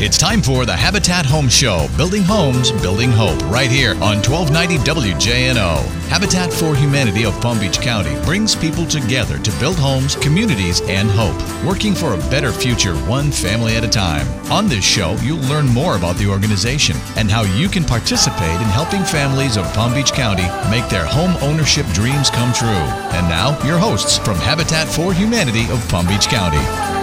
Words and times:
It's 0.00 0.16
time 0.16 0.42
for 0.42 0.64
the 0.64 0.76
Habitat 0.76 1.26
Home 1.26 1.48
Show, 1.48 1.88
Building 1.96 2.22
Homes, 2.22 2.70
Building 2.70 3.10
Hope, 3.10 3.42
right 3.50 3.68
here 3.68 3.94
on 3.94 4.22
1290 4.22 4.78
WJNO. 4.78 5.84
Habitat 6.06 6.52
for 6.52 6.76
Humanity 6.76 7.24
of 7.24 7.34
Palm 7.40 7.58
Beach 7.58 7.80
County 7.80 8.14
brings 8.24 8.54
people 8.54 8.86
together 8.86 9.40
to 9.40 9.50
build 9.58 9.74
homes, 9.76 10.14
communities, 10.14 10.82
and 10.82 11.10
hope, 11.10 11.36
working 11.66 11.96
for 11.96 12.14
a 12.14 12.30
better 12.30 12.52
future 12.52 12.94
one 13.10 13.32
family 13.32 13.74
at 13.74 13.82
a 13.82 13.88
time. 13.88 14.28
On 14.52 14.68
this 14.68 14.84
show, 14.84 15.16
you'll 15.16 15.44
learn 15.48 15.66
more 15.66 15.96
about 15.96 16.16
the 16.16 16.28
organization 16.28 16.96
and 17.16 17.28
how 17.28 17.42
you 17.42 17.68
can 17.68 17.82
participate 17.82 18.60
in 18.60 18.68
helping 18.70 19.02
families 19.02 19.56
of 19.56 19.66
Palm 19.74 19.94
Beach 19.94 20.12
County 20.12 20.46
make 20.70 20.88
their 20.88 21.06
home 21.06 21.34
ownership 21.42 21.86
dreams 21.86 22.30
come 22.30 22.52
true. 22.52 22.68
And 22.68 23.28
now, 23.28 23.60
your 23.66 23.78
hosts 23.78 24.18
from 24.18 24.36
Habitat 24.36 24.86
for 24.86 25.12
Humanity 25.12 25.68
of 25.72 25.86
Palm 25.88 26.06
Beach 26.06 26.28
County. 26.28 26.97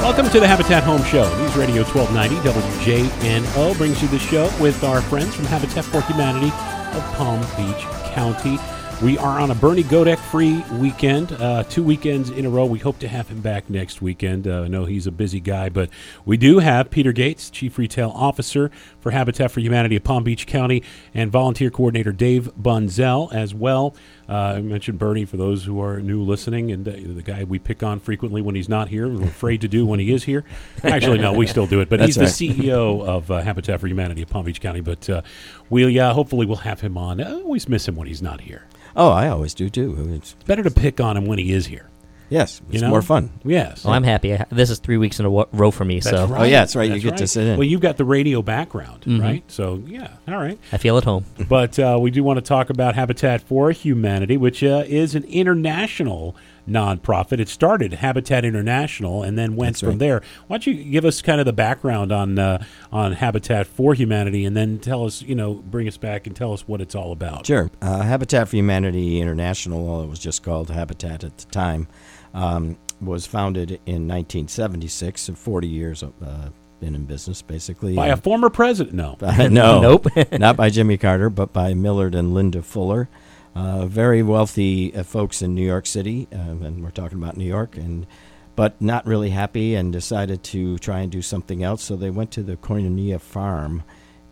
Welcome 0.00 0.30
to 0.30 0.40
the 0.40 0.48
Habitat 0.48 0.82
Home 0.84 1.04
Show. 1.04 1.28
News 1.36 1.54
Radio 1.56 1.84
1290 1.84 2.36
WJNO 2.48 3.76
brings 3.76 4.00
you 4.00 4.08
the 4.08 4.18
show 4.18 4.50
with 4.58 4.82
our 4.82 5.02
friends 5.02 5.34
from 5.34 5.44
Habitat 5.44 5.84
for 5.84 6.00
Humanity 6.00 6.46
of 6.46 7.04
Palm 7.16 7.38
Beach 7.54 7.84
County. 8.14 8.58
We 9.02 9.18
are 9.18 9.38
on 9.38 9.50
a 9.50 9.54
Bernie 9.54 9.82
Godek 9.82 10.18
free 10.18 10.62
weekend, 10.78 11.32
uh, 11.32 11.64
two 11.64 11.82
weekends 11.82 12.28
in 12.28 12.44
a 12.44 12.50
row. 12.50 12.66
We 12.66 12.78
hope 12.78 12.98
to 12.98 13.08
have 13.08 13.28
him 13.28 13.40
back 13.40 13.68
next 13.68 14.00
weekend. 14.00 14.46
Uh, 14.46 14.62
I 14.62 14.68
know 14.68 14.86
he's 14.86 15.06
a 15.06 15.10
busy 15.10 15.40
guy, 15.40 15.68
but 15.68 15.88
we 16.26 16.36
do 16.36 16.58
have 16.58 16.90
Peter 16.90 17.12
Gates, 17.12 17.48
Chief 17.48 17.78
Retail 17.78 18.10
Officer 18.14 18.70
for 19.00 19.10
Habitat 19.10 19.50
for 19.50 19.60
Humanity 19.60 19.96
of 19.96 20.04
Palm 20.04 20.24
Beach 20.24 20.46
County, 20.46 20.82
and 21.14 21.30
Volunteer 21.30 21.70
Coordinator 21.70 22.12
Dave 22.12 22.50
Bunzel 22.60 23.32
as 23.32 23.54
well. 23.54 23.94
Uh, 24.30 24.54
I 24.56 24.60
mentioned 24.60 24.96
Bernie 24.96 25.24
for 25.24 25.36
those 25.36 25.64
who 25.64 25.82
are 25.82 26.00
new 26.00 26.22
listening, 26.22 26.70
and 26.70 26.86
uh, 26.86 26.92
the 26.92 27.22
guy 27.22 27.42
we 27.42 27.58
pick 27.58 27.82
on 27.82 27.98
frequently 27.98 28.40
when 28.40 28.54
he's 28.54 28.68
not 28.68 28.86
here, 28.86 29.08
we're 29.08 29.24
afraid 29.24 29.60
to 29.62 29.68
do 29.68 29.84
when 29.84 29.98
he 29.98 30.12
is 30.12 30.22
here. 30.22 30.44
Actually, 30.84 31.18
no, 31.18 31.32
we 31.32 31.48
still 31.48 31.66
do 31.66 31.80
it, 31.80 31.88
but 31.88 31.98
he's 32.00 32.14
That's 32.14 32.38
the 32.38 32.48
CEO 32.48 33.04
of 33.04 33.28
uh, 33.28 33.40
Habitat 33.40 33.80
for 33.80 33.88
Humanity 33.88 34.22
of 34.22 34.28
Palm 34.28 34.44
Beach 34.44 34.60
County. 34.60 34.82
But 34.82 35.10
uh, 35.10 35.22
we 35.68 35.98
uh, 35.98 36.12
hopefully 36.12 36.46
we'll 36.46 36.58
have 36.58 36.80
him 36.80 36.96
on. 36.96 37.20
I 37.20 37.32
always 37.32 37.68
miss 37.68 37.88
him 37.88 37.96
when 37.96 38.06
he's 38.06 38.22
not 38.22 38.42
here. 38.42 38.66
Oh, 38.94 39.10
I 39.10 39.28
always 39.28 39.52
do 39.52 39.68
too. 39.68 40.12
It's 40.14 40.34
better 40.46 40.62
to 40.62 40.70
pick 40.70 41.00
on 41.00 41.16
him 41.16 41.26
when 41.26 41.38
he 41.38 41.52
is 41.52 41.66
here. 41.66 41.88
Yes, 42.30 42.62
it's 42.66 42.76
You 42.76 42.80
know? 42.80 42.88
more 42.88 43.02
fun. 43.02 43.28
Yes. 43.44 43.84
Well, 43.84 43.92
I'm 43.92 44.02
happy. 44.04 44.34
I- 44.34 44.46
This 44.50 44.70
is 44.70 44.78
three 44.78 44.96
weeks 44.96 45.20
in 45.20 45.26
a 45.26 45.30
row 45.30 45.70
for 45.70 45.84
me, 45.84 46.00
That's 46.00 46.08
so 46.16 46.26
right. 46.26 46.40
Oh, 46.40 46.44
yeah, 46.44 46.60
that's 46.60 46.74
right. 46.76 46.84
You 46.88 46.92
That's 46.94 47.04
get 47.04 47.16
to 47.18 47.26
sit 47.26 47.46
in. 47.46 47.58
Well, 47.58 47.66
you've 47.66 47.80
got 47.82 47.98
the 47.98 48.04
radio 48.06 48.40
background, 48.40 49.02
Mhm. 49.02 49.20
right? 49.20 49.44
So, 49.48 49.82
yeah, 49.86 50.08
all 50.26 50.38
right. 50.38 50.58
I 50.72 50.78
feel 50.78 50.96
at 50.96 51.04
home. 51.04 51.26
but 51.48 51.78
uh, 51.78 51.98
we 52.00 52.10
do 52.10 52.24
want 52.24 52.38
to 52.38 52.42
talk 52.42 52.70
about 52.70 52.94
Habitat 52.94 53.42
for 53.42 53.70
Humanity, 53.72 54.36
which 54.38 54.64
uh, 54.64 54.84
is 54.86 55.14
an 55.14 55.24
international 55.24 56.34
nonprofit. 56.68 57.40
It 57.40 57.48
started 57.48 57.94
Habitat 57.94 58.44
International 58.44 59.22
and 59.22 59.36
then 59.36 59.56
went 59.56 59.72
That's 59.74 59.80
from 59.80 59.88
right. 59.90 59.98
there. 59.98 60.22
Why 60.46 60.58
don't 60.58 60.66
you 60.66 60.74
give 60.84 61.04
us 61.04 61.20
kind 61.22 61.40
of 61.40 61.46
the 61.46 61.52
background 61.52 62.12
on 62.12 62.38
uh, 62.38 62.62
on 62.92 63.12
Habitat 63.12 63.66
for 63.66 63.94
Humanity, 63.94 64.44
and 64.44 64.56
then 64.56 64.78
tell 64.78 65.04
us, 65.04 65.22
you 65.22 65.34
know, 65.34 65.54
bring 65.54 65.88
us 65.88 65.96
back 65.96 66.26
and 66.26 66.36
tell 66.36 66.52
us 66.52 66.68
what 66.68 66.80
it's 66.80 66.94
all 66.94 67.12
about. 67.12 67.46
Sure. 67.46 67.70
Uh, 67.82 68.02
Habitat 68.02 68.48
for 68.48 68.56
Humanity 68.56 69.20
International, 69.20 69.84
well, 69.84 70.02
it 70.02 70.08
was 70.08 70.18
just 70.18 70.42
called 70.42 70.70
Habitat 70.70 71.24
at 71.24 71.38
the 71.38 71.46
time, 71.46 71.88
um, 72.34 72.78
was 73.00 73.26
founded 73.26 73.72
in 73.86 74.06
1976, 74.06 75.22
so 75.22 75.34
40 75.34 75.68
years 75.68 76.02
uh, 76.02 76.50
been 76.80 76.94
in 76.94 77.04
business, 77.04 77.42
basically. 77.42 77.94
By 77.94 78.08
a 78.08 78.16
former 78.16 78.50
president? 78.50 78.94
No. 78.94 79.16
no, 79.48 79.80
Nope. 79.80 80.06
not 80.32 80.56
by 80.56 80.70
Jimmy 80.70 80.96
Carter, 80.96 81.30
but 81.30 81.52
by 81.52 81.74
Millard 81.74 82.14
and 82.14 82.34
Linda 82.34 82.62
Fuller. 82.62 83.08
Uh, 83.54 83.86
very 83.86 84.22
wealthy 84.22 84.94
uh, 84.94 85.02
folks 85.02 85.42
in 85.42 85.54
New 85.54 85.66
York 85.66 85.84
City, 85.86 86.28
uh, 86.32 86.36
and 86.36 86.82
we're 86.82 86.90
talking 86.90 87.18
about 87.18 87.36
New 87.36 87.46
York, 87.46 87.76
and 87.76 88.06
but 88.54 88.80
not 88.80 89.06
really 89.06 89.30
happy, 89.30 89.74
and 89.74 89.92
decided 89.92 90.42
to 90.44 90.78
try 90.78 91.00
and 91.00 91.10
do 91.10 91.22
something 91.22 91.64
else. 91.64 91.82
So 91.82 91.96
they 91.96 92.10
went 92.10 92.30
to 92.32 92.42
the 92.42 92.56
Koinonia 92.56 93.20
Farm 93.20 93.82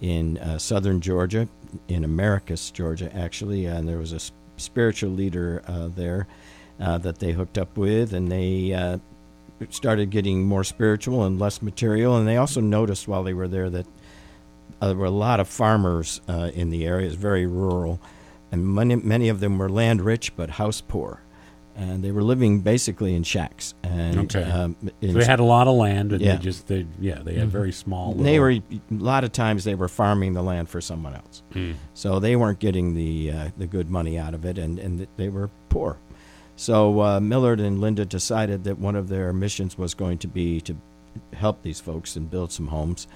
in 0.01 0.39
uh, 0.39 0.59
southern 0.59 1.01
Georgia, 1.01 1.49
in 1.89 2.05
Americus, 2.05 2.71
Georgia, 2.71 3.15
actually, 3.15 3.67
and 3.67 3.89
there 3.89 3.99
was 3.99 4.13
a 4.13 4.21
spiritual 4.57 5.11
leader 5.11 5.63
uh, 5.67 5.89
there 5.89 6.29
uh, 6.81 6.99
that 6.99 7.19
they 7.19 7.33
hooked 7.33 7.59
up 7.59 7.77
with, 7.77 8.12
and 8.12 8.31
they 8.31 8.72
uh, 8.72 8.99
started 9.71 10.11
getting 10.11 10.44
more 10.44 10.65
spiritual 10.65 11.25
and 11.25 11.39
less 11.39 11.61
material. 11.62 12.16
And 12.16 12.27
they 12.28 12.37
also 12.37 12.61
noticed 12.61 13.09
while 13.09 13.22
they 13.25 13.34
were 13.34 13.49
there 13.49 13.69
that 13.71 13.87
uh, 14.81 14.88
there 14.88 14.97
were 14.97 15.06
a 15.06 15.11
lot 15.11 15.41
of 15.41 15.49
farmers 15.49 16.21
uh, 16.28 16.50
in 16.55 16.71
the 16.71 16.87
area. 16.87 17.06
It's 17.06 17.17
very 17.17 17.47
rural, 17.47 18.00
and 18.53 18.67
many 18.67 18.97
many 18.97 19.28
of 19.28 19.41
them 19.41 19.59
were 19.59 19.69
land 19.69 20.00
rich 20.03 20.37
but 20.37 20.50
house 20.50 20.81
poor, 20.81 21.21
and 21.75 22.05
they 22.05 22.12
were 22.12 22.22
living 22.22 22.61
basically 22.61 23.15
in 23.17 23.25
shacks. 23.25 23.75
And 23.83 24.19
Okay. 24.37 24.49
um, 24.49 24.77
in 25.00 25.12
So 25.15 25.19
they 25.19 25.25
had 25.25 25.41
a 25.41 25.44
lot 25.44 25.67
of 25.67 25.75
land, 25.75 26.12
and 26.12 26.22
Yeah. 26.22 26.37
they 26.37 26.43
just, 26.43 26.69
they, 26.69 26.87
yeah, 27.00 27.19
they 27.25 27.34
had 27.34 27.49
very 27.50 27.72
small. 27.72 28.15
they 28.15 28.38
were 28.38 28.50
a 28.50 28.62
lot 28.91 29.25
of 29.25 29.33
times 29.33 29.65
they 29.65 29.75
were 29.75 29.88
farming 29.88 30.34
the 30.34 30.43
land 30.43 30.69
for 30.69 30.81
someone 30.81 31.15
else, 31.15 31.43
Hmm. 31.53 31.72
so 31.94 32.21
they 32.21 32.37
weren't 32.37 32.61
getting 32.61 32.94
the 32.94 33.33
uh, 33.33 33.49
the 33.59 33.67
good 33.67 33.91
money 33.91 34.17
out 34.17 34.33
of 34.34 34.44
it, 34.44 34.59
and 34.59 34.78
and 34.78 35.09
they 35.17 35.28
were 35.28 35.50
poor. 35.71 35.97
So 36.59 37.01
uh, 37.01 37.21
Millard 37.21 37.61
and 37.61 37.81
Linda 37.81 38.05
decided 38.05 38.65
that 38.65 38.81
one 38.81 38.97
of 38.97 39.09
their 39.09 39.33
missions 39.33 39.79
was 39.79 39.95
going 39.95 40.19
to 40.19 40.27
be 40.29 40.61
to 40.63 40.77
help 41.33 41.63
these 41.63 41.79
folks 41.79 42.17
and 42.17 42.29
build 42.29 42.51
some 42.51 42.67
homes, 42.67 43.07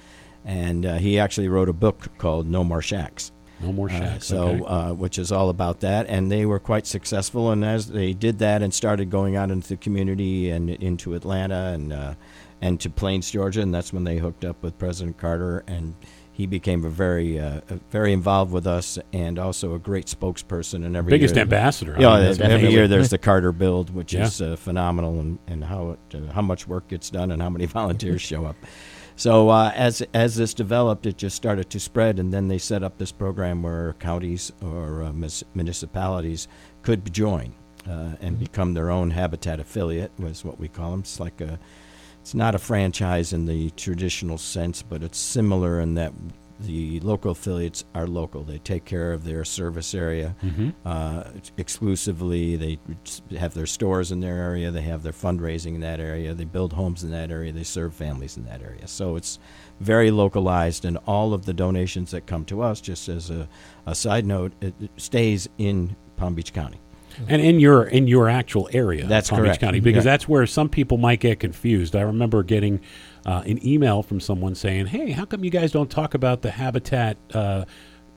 and 0.45 0.85
uh, 0.85 0.95
he 0.95 1.19
actually 1.19 1.49
wrote 1.49 1.67
a 1.67 1.73
book 1.73 2.07
called 2.17 2.47
No 2.47 2.63
More 2.63 2.81
Shacks. 2.81 3.33
no 3.61 3.73
more 3.73 3.89
Uh, 3.89 3.97
shacks. 3.99 4.27
so, 4.27 4.47
okay. 4.47 4.63
uh, 4.65 4.93
which 4.93 5.19
is 5.19 5.29
all 5.29 5.49
about 5.49 5.81
that, 5.81 6.07
and 6.07 6.31
they 6.31 6.45
were 6.45 6.57
quite 6.59 6.87
successful. 6.87 7.51
And 7.51 7.65
as 7.65 7.87
they 7.87 8.13
did 8.13 8.39
that 8.39 8.61
and 8.61 8.73
started 8.73 9.09
going 9.09 9.35
out 9.35 9.51
into 9.51 9.67
the 9.67 9.77
community 9.77 10.49
and 10.49 10.69
into 10.69 11.13
Atlanta 11.13 11.71
and 11.73 11.91
uh, 11.91 12.13
and 12.61 12.79
to 12.79 12.89
Plains, 12.89 13.29
Georgia, 13.29 13.59
and 13.61 13.73
that's 13.73 13.91
when 13.91 14.05
they 14.05 14.19
hooked 14.19 14.45
up 14.45 14.63
with 14.63 14.77
President 14.77 15.17
Carter, 15.17 15.65
and 15.67 15.95
he 16.33 16.47
became 16.47 16.83
a 16.83 16.89
very 16.89 17.39
uh, 17.39 17.61
very 17.91 18.11
involved 18.11 18.51
with 18.51 18.65
us, 18.67 18.97
and 19.13 19.37
also 19.39 19.75
a 19.75 19.79
great 19.79 20.07
spokesperson. 20.07 20.83
And 20.85 20.97
every 20.97 21.11
biggest 21.11 21.35
year, 21.35 21.43
ambassador. 21.43 21.95
Yeah, 21.97 22.09
mean, 22.15 22.23
every 22.23 22.35
definitely. 22.37 22.71
year 22.73 22.87
there's 22.87 23.09
the 23.11 23.19
Carter 23.19 23.51
Build, 23.51 23.91
which 23.91 24.13
Yeah. 24.13 24.25
is 24.25 24.41
uh, 24.41 24.55
phenomenal, 24.55 25.19
and, 25.19 25.39
and 25.47 25.63
how 25.63 25.91
it, 25.91 26.15
uh, 26.15 26.33
how 26.33 26.41
much 26.41 26.67
work 26.67 26.87
gets 26.87 27.09
done 27.11 27.31
and 27.31 27.39
how 27.41 27.49
many 27.51 27.65
volunteers 27.79 28.21
show 28.31 28.45
up. 28.45 28.55
So 29.15 29.49
uh, 29.49 29.71
as 29.75 30.01
as 30.15 30.35
this 30.35 30.55
developed, 30.55 31.05
it 31.05 31.17
just 31.19 31.35
started 31.35 31.69
to 31.69 31.79
spread, 31.79 32.17
and 32.17 32.33
then 32.33 32.47
they 32.47 32.57
set 32.57 32.81
up 32.81 32.97
this 32.97 33.11
program 33.11 33.61
where 33.61 33.93
counties 33.99 34.51
or 34.63 35.03
uh, 35.03 35.13
mis- 35.13 35.43
municipalities 35.53 36.47
could 36.81 37.13
join 37.13 37.53
uh, 37.87 38.15
and 38.21 38.39
become 38.39 38.73
their 38.73 38.89
own 38.89 39.11
habitat 39.11 39.59
affiliate, 39.59 40.11
was 40.17 40.43
what 40.43 40.59
we 40.59 40.67
call 40.67 40.89
them. 40.91 41.01
It's 41.01 41.19
like 41.19 41.41
a 41.41 41.59
it's 42.23 42.33
not 42.33 42.55
a 42.55 42.57
franchise 42.57 43.33
in 43.33 43.45
the 43.47 43.69
traditional 43.71 44.37
sense, 44.37 44.81
but 44.81 45.03
it's 45.03 45.17
similar 45.17 45.81
in 45.81 45.95
that 45.95 46.13
the 46.61 47.01
local 47.01 47.31
affiliates 47.31 47.83
are 47.93 48.07
local. 48.07 48.43
They 48.43 48.59
take 48.59 48.85
care 48.85 49.11
of 49.11 49.25
their 49.25 49.43
service 49.43 49.93
area 49.93 50.33
Mm-hmm. 50.41 50.69
uh, 50.85 51.23
exclusively. 51.57 52.55
They 52.55 52.79
have 53.37 53.53
their 53.53 53.65
stores 53.65 54.13
in 54.13 54.21
their 54.21 54.37
area. 54.37 54.71
They 54.71 54.83
have 54.83 55.03
their 55.03 55.11
fundraising 55.11 55.75
in 55.75 55.81
that 55.81 55.99
area. 55.99 56.33
They 56.33 56.45
build 56.45 56.71
homes 56.71 57.03
in 57.03 57.11
that 57.11 57.29
area. 57.29 57.51
They 57.51 57.63
serve 57.65 57.93
families 57.93 58.37
in 58.37 58.45
that 58.45 58.61
area. 58.61 58.87
So 58.87 59.17
it's 59.17 59.37
very 59.81 60.09
localized, 60.09 60.85
and 60.85 60.97
all 61.05 61.33
of 61.33 61.45
the 61.45 61.53
donations 61.53 62.11
that 62.11 62.25
come 62.25 62.45
to 62.45 62.61
us, 62.61 62.79
just 62.79 63.09
as 63.09 63.29
a, 63.31 63.49
a 63.85 63.93
side 63.93 64.25
note, 64.25 64.53
it, 64.61 64.73
it 64.79 64.91
stays 64.95 65.49
in 65.57 65.93
Palm 66.15 66.35
Beach 66.35 66.53
County. 66.53 66.79
And 67.27 67.41
in 67.41 67.59
your 67.59 67.83
in 67.83 68.07
your 68.07 68.29
actual 68.29 68.69
area, 68.73 69.05
That's 69.05 69.29
Palm 69.29 69.43
Beach. 69.43 69.59
County, 69.59 69.79
because 69.79 70.05
Yeah. 70.05 70.11
that's 70.11 70.27
where 70.27 70.45
some 70.45 70.69
people 70.69 70.97
might 70.97 71.19
get 71.19 71.39
confused. 71.39 71.95
I 71.95 72.01
remember 72.01 72.43
getting 72.43 72.79
uh, 73.25 73.43
an 73.45 73.65
email 73.65 74.03
from 74.03 74.19
someone 74.19 74.55
saying, 74.55 74.87
"Hey, 74.87 75.11
how 75.11 75.25
come 75.25 75.43
you 75.43 75.49
guys 75.51 75.71
don't 75.71 75.89
talk 75.89 76.13
about 76.13 76.41
the 76.41 76.51
Habitat 76.51 77.17
uh, 77.33 77.65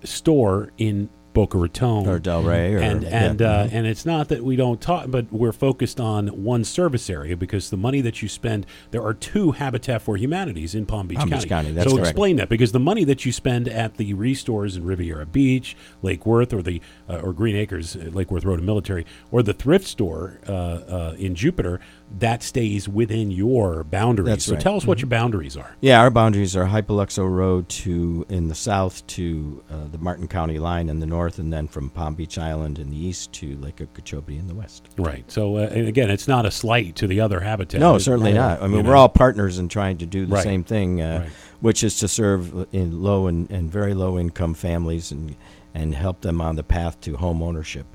store 0.05 0.73
in 0.79 1.09
Boca 1.37 1.59
Raton 1.59 2.09
Or 2.09 2.19
Delray 2.19 2.73
or- 2.73 2.79
and 2.79 3.03
yeah. 3.03 3.25
and 3.25 3.43
uh, 3.43 3.69
and 3.71 3.87
it's 3.87 4.06
not 4.06 4.29
that 4.29 4.43
we 4.43 4.56
don't 4.56 4.81
talk, 4.81 5.11
but 5.11 5.31
we're 5.31 5.53
focused 5.53 6.00
on 6.00 6.29
one 6.29 6.65
service 6.65 7.11
area 7.11 7.37
because 7.37 7.69
the 7.69 7.77
money 7.77 8.00
that 8.00 8.23
you 8.23 8.29
spend, 8.29 8.65
there 8.91 9.03
are 9.03 9.12
two 9.12 9.50
Habitat 9.53 10.00
for 10.00 10.17
Humanities 10.17 10.75
in 10.75 10.87
Palm 10.87 11.06
Beach 11.06 11.19
Palm 11.19 11.29
Beach 11.29 11.47
County. 11.47 11.75
So 11.75 11.91
correct. 11.91 12.09
explain 12.09 12.37
that 12.37 12.49
because 12.49 12.73
the 12.73 12.81
money 12.81 13.05
that 13.05 13.27
you 13.27 13.33
spend 13.33 13.69
at 13.69 13.99
the 13.99 14.15
restores 14.15 14.77
in 14.77 14.87
Riviera 14.87 15.27
Beach, 15.27 15.77
Lake 16.00 16.25
Worth, 16.25 16.55
or 16.55 16.62
the 16.62 16.81
uh, 17.06 17.19
or 17.19 17.35
Green 17.35 17.55
Acres, 17.55 17.97
uh, 17.97 18.09
Lake 18.15 18.31
Worth 18.31 18.47
Road 18.47 18.59
and 18.59 18.65
Military, 18.67 19.05
or 19.31 19.43
the 19.43 19.53
thrift 19.53 19.87
store 19.87 20.41
uh, 20.49 20.53
uh, 20.53 21.15
in 21.19 21.35
Jupiter, 21.35 21.81
that 22.19 22.43
stays 22.43 22.88
within 22.88 23.31
your 23.31 23.85
boundaries. 23.85 24.29
That's 24.29 24.44
so 24.44 24.53
right. 24.53 24.61
tell 24.61 24.76
us 24.76 24.87
what 24.87 25.00
your 25.00 25.08
boundaries 25.08 25.56
are. 25.56 25.76
Yeah, 25.81 26.00
our 26.00 26.11
boundaries 26.11 26.56
are 26.56 26.64
Hypoluxo 26.67 27.29
Road 27.29 27.69
to 27.69 28.25
in 28.29 28.49
the 28.49 28.55
south 28.55 29.06
to 29.08 29.62
uh, 29.70 29.88
the 29.91 29.99
Martin 29.99 30.29
County 30.29 30.58
line 30.58 30.88
in 30.88 31.00
the 31.00 31.06
north, 31.06 31.38
and 31.38 31.53
then 31.53 31.67
from 31.69 31.91
Palm 31.91 32.14
Beach 32.14 32.38
Island 32.38 32.79
in 32.79 32.91
the 32.91 32.97
east 32.97 33.32
to 33.35 33.56
Lake 33.56 33.81
Okeechobee 33.81 34.37
in 34.38 34.47
the 34.47 34.55
west. 34.55 34.88
Right. 34.97 35.31
So 35.31 35.56
uh, 35.56 35.69
again, 35.73 36.11
it's 36.11 36.29
not 36.29 36.47
a 36.47 36.50
slight 36.50 36.97
to 36.97 37.06
the 37.06 37.20
other 37.20 37.41
habitat. 37.41 37.81
No, 37.81 37.99
certainly 37.99 38.31
you 38.31 38.37
not. 38.37 38.62
I 38.62 38.67
mean, 38.69 38.82
know. 38.82 38.91
we're 38.91 38.97
all 38.97 39.09
partners 39.09 39.59
in 39.59 39.69
trying 39.69 39.99
to 39.99 40.06
do 40.06 40.26
the 40.26 40.35
Right. 40.35 40.44
same 40.44 40.64
thing, 40.64 41.00
uh, 41.00 41.29
which 41.61 41.82
is 41.82 41.99
to 41.99 42.09
serve 42.09 42.67
in 42.73 43.02
low 43.02 43.26
and, 43.26 43.50
and 43.50 43.70
very 43.70 43.94
low 43.94 44.19
income 44.19 44.55
families 44.55 45.11
and 45.11 45.37
and 45.75 45.94
help 45.94 46.23
them 46.23 46.41
on 46.41 46.56
the 46.56 46.62
path 46.62 46.99
to 47.02 47.17
home 47.17 47.43
ownership. 47.43 47.87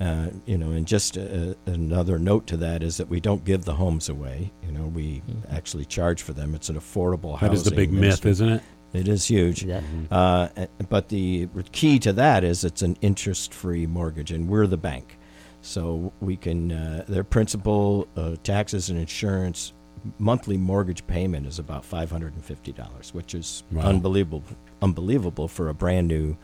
Uh, 0.00 0.28
you 0.46 0.56
know, 0.56 0.70
and 0.70 0.86
just 0.86 1.18
uh, 1.18 1.54
another 1.66 2.18
note 2.20 2.46
to 2.46 2.56
that 2.56 2.82
is 2.84 2.98
that 2.98 3.08
we 3.08 3.18
don't 3.18 3.44
give 3.44 3.64
the 3.64 3.74
homes 3.74 4.08
away. 4.08 4.52
You 4.64 4.70
know, 4.70 4.84
we 4.86 5.22
actually 5.50 5.84
charge 5.84 6.22
for 6.22 6.32
them. 6.32 6.54
It's 6.54 6.68
an 6.68 6.76
affordable 6.78 7.32
housing. 7.32 7.48
That 7.48 7.54
is 7.54 7.64
the 7.64 7.72
big 7.74 7.92
myth, 7.92 8.24
isn't 8.24 8.48
it? 8.48 8.62
It 8.92 9.08
is 9.08 9.26
huge. 9.26 9.64
Yeah. 9.64 9.80
Uh, 10.10 10.48
but 10.88 11.08
the 11.08 11.48
key 11.72 11.98
to 11.98 12.12
that 12.12 12.44
is 12.44 12.64
it's 12.64 12.82
an 12.82 12.96
interest 13.00 13.52
free 13.52 13.86
mortgage, 13.86 14.30
and 14.30 14.48
we're 14.48 14.66
the 14.68 14.76
bank. 14.78 15.18
So 15.62 16.12
we 16.20 16.36
can, 16.36 16.70
uh, 16.70 17.04
their 17.08 17.24
principal, 17.24 18.06
uh, 18.16 18.36
taxes, 18.44 18.90
and 18.90 18.98
insurance, 19.00 19.72
monthly 20.18 20.56
mortgage 20.56 21.04
payment 21.08 21.44
is 21.46 21.58
about 21.58 21.82
$550, 21.84 23.12
which 23.12 23.34
is 23.34 23.64
Wow. 23.72 23.82
unbelievable, 23.82 24.44
unbelievable 24.80 25.48
for 25.48 25.68
a 25.68 25.74
brand 25.74 26.06
new 26.06 26.36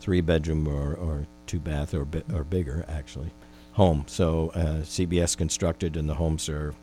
three 0.00 0.20
bedroom 0.20 0.66
or, 0.68 0.94
or 0.94 1.26
two 1.46 1.60
bath 1.60 1.94
or, 1.94 2.04
bi- 2.04 2.22
or 2.34 2.44
bigger, 2.44 2.84
actually, 2.88 3.30
home. 3.72 4.04
So 4.06 4.50
uh, 4.54 4.82
CBS 4.82 5.36
constructed, 5.36 5.96
and 5.96 6.08
the 6.08 6.14
homes 6.14 6.48
are, 6.48 6.74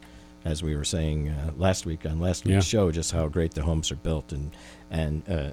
as 0.43 0.61
we 0.63 0.75
were 0.75 0.83
saying 0.85 1.29
uh, 1.29 1.51
last 1.57 1.85
week 1.85 2.05
on 2.05 2.19
last 2.19 2.45
week's 2.45 2.53
Yeah. 2.71 2.79
show, 2.79 2.91
just 2.91 3.11
how 3.11 3.27
great 3.27 3.53
the 3.53 3.63
homes 3.63 3.91
are 3.91 3.95
built, 3.97 4.31
and 4.31 4.51
and 4.91 5.27
uh, 5.29 5.51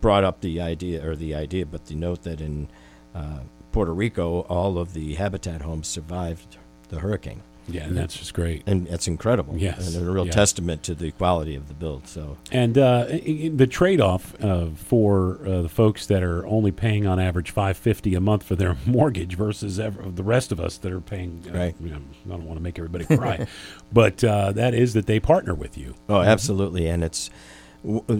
brought 0.00 0.24
up 0.24 0.40
the 0.40 0.60
idea 0.60 1.06
or 1.08 1.16
the 1.16 1.34
idea, 1.34 1.64
but 1.66 1.86
the 1.86 1.94
note 1.94 2.22
that 2.22 2.40
in 2.40 2.68
uh, 3.14 3.40
Puerto 3.72 3.92
Rico, 3.92 4.40
all 4.42 4.78
of 4.78 4.92
the 4.94 5.14
habitat 5.14 5.62
homes 5.62 5.86
survived 5.88 6.58
the 6.88 6.98
hurricane, 7.00 7.42
Yeah, 7.66 7.84
and 7.84 7.96
that's 7.96 8.16
just 8.16 8.34
great. 8.34 8.62
and 8.66 8.86
it's 8.88 9.08
incredible. 9.08 9.56
Yes, 9.56 9.94
and 9.94 10.06
a 10.06 10.10
real 10.10 10.26
yeah. 10.26 10.32
testament 10.32 10.82
to 10.84 10.94
the 10.94 11.10
quality 11.12 11.54
of 11.56 11.68
the 11.68 11.74
build. 11.74 12.06
So 12.06 12.36
And 12.52 12.76
uh, 12.76 13.06
the 13.06 13.66
trade-off 13.66 14.34
uh, 14.42 14.66
for 14.76 15.38
uh, 15.46 15.62
the 15.62 15.68
folks 15.68 16.06
that 16.06 16.22
are 16.22 16.46
only 16.46 16.72
paying 16.72 17.06
on 17.06 17.18
average 17.18 17.50
five 17.50 17.76
fifty 17.76 18.14
a 18.14 18.20
month 18.20 18.42
for 18.42 18.54
their 18.56 18.76
mortgage 18.86 19.36
versus 19.36 19.80
ev- 19.80 20.14
the 20.16 20.22
rest 20.24 20.52
of 20.52 20.60
us 20.60 20.76
that 20.78 20.92
are 20.92 21.00
paying. 21.00 21.42
Uh, 21.48 21.56
Right. 21.58 21.74
you 21.80 21.90
know, 21.90 22.00
I 22.26 22.28
don't 22.30 22.44
want 22.44 22.58
to 22.58 22.62
make 22.62 22.78
everybody 22.78 23.04
cry, 23.06 23.46
but 23.92 24.22
uh, 24.24 24.52
that 24.52 24.74
is 24.74 24.92
that 24.94 25.06
they 25.06 25.18
partner 25.20 25.54
with 25.54 25.78
you. 25.78 25.94
Oh, 26.08 26.20
absolutely, 26.20 26.86
and 26.88 27.02
it's 27.04 27.30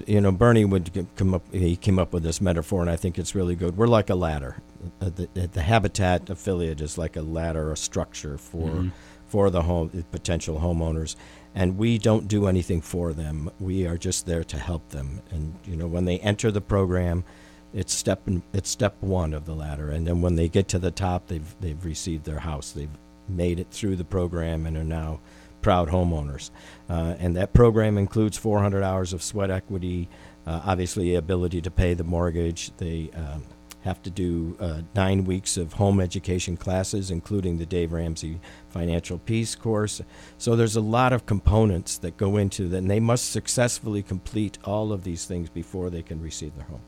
you 0.07 0.21
know 0.21 0.31
Bernie 0.31 0.65
would 0.65 1.07
come 1.17 1.35
up. 1.35 1.43
He 1.53 1.77
came 1.77 1.99
up 1.99 2.13
with 2.13 2.23
this 2.23 2.41
metaphor, 2.41 2.83
and 2.83 2.91
I 2.91 2.97
think 2.97 3.19
it's 3.19 3.35
really 3.35 3.55
good. 3.57 3.77
We're 3.77 3.87
like 3.87 4.11
a 4.11 4.15
ladder. 4.15 4.57
Uh, 5.01 5.09
the, 5.09 5.49
the 5.49 5.63
Habitat 5.63 6.29
affiliate 6.29 6.83
is 6.83 6.99
like 6.99 7.17
a 7.17 7.23
ladder, 7.23 7.73
a 7.73 7.77
structure 7.77 8.37
for 8.37 8.91
for 9.35 9.51
the 9.51 9.63
home 9.63 9.91
potential 10.13 10.61
homeowners, 10.61 11.17
and 11.57 11.77
we 11.77 11.99
don't 11.99 12.29
do 12.29 12.47
anything 12.47 12.81
for 12.81 13.13
them. 13.13 13.51
We 13.59 13.85
are 13.85 13.99
just 13.99 14.27
there 14.27 14.45
to 14.45 14.57
help 14.57 14.91
them. 14.91 15.23
And 15.33 15.59
you 15.65 15.75
know 15.75 15.89
when 15.89 16.05
they 16.05 16.21
enter 16.21 16.53
the 16.53 16.61
program. 16.61 17.25
It's 17.73 17.93
step 17.93 18.21
it's 18.53 18.71
step 18.71 18.95
one 19.01 19.35
of 19.35 19.47
the 19.47 19.53
ladder, 19.53 19.91
and 19.91 20.07
then 20.07 20.23
when 20.23 20.37
they 20.37 20.49
get 20.49 20.69
to 20.69 20.79
the 20.79 20.93
top, 20.93 21.27
they've 21.27 21.57
they've 21.61 21.85
received 21.85 22.25
their 22.25 22.39
house. 22.39 22.71
They've 22.71 22.97
made 23.29 23.59
it 23.59 23.73
through 23.73 23.97
the 23.97 24.05
program 24.05 24.67
and 24.67 24.77
are 24.77 24.85
now 24.85 25.19
proud 25.61 25.89
homeowners. 25.89 26.53
Uh, 26.89 27.17
and 27.19 27.37
that 27.37 27.53
program 27.53 27.99
includes 27.99 28.39
400 28.39 28.85
hours 28.85 29.13
of 29.13 29.21
sweat 29.21 29.51
equity, 29.51 30.09
uh, 30.47 30.61
obviously, 30.65 31.17
ability 31.17 31.61
to 31.63 31.71
pay 31.73 31.95
the 31.95 32.05
mortgage. 32.05 32.71
They 32.77 33.11
um, 33.17 33.43
have 33.85 34.03
to 34.03 34.11
do 34.11 34.57
uh, 34.61 34.81
nine 34.95 35.25
weeks 35.25 35.59
of 35.59 35.75
home 35.75 36.01
education 36.01 36.57
classes, 36.57 37.11
including 37.11 37.59
the 37.59 37.67
Dave 37.67 37.93
Ramsey 37.93 38.41
Financial 38.71 39.19
Peace 39.19 39.55
course. 39.55 40.01
So 40.39 40.57
there's 40.57 40.77
a 40.77 40.81
lot 40.81 41.13
of 41.13 41.27
components 41.27 41.99
that 41.99 42.17
go 42.17 42.39
into 42.39 42.67
that, 42.69 42.79
and 42.79 42.91
they 42.91 42.99
must 42.99 43.31
successfully 43.31 44.03
complete 44.03 44.59
all 44.65 44.91
of 44.91 45.05
these 45.05 45.27
things 45.27 45.51
before 45.51 45.91
they 45.91 46.03
can 46.03 46.21
receive 46.21 46.57
their 46.57 46.65
home. 46.65 46.81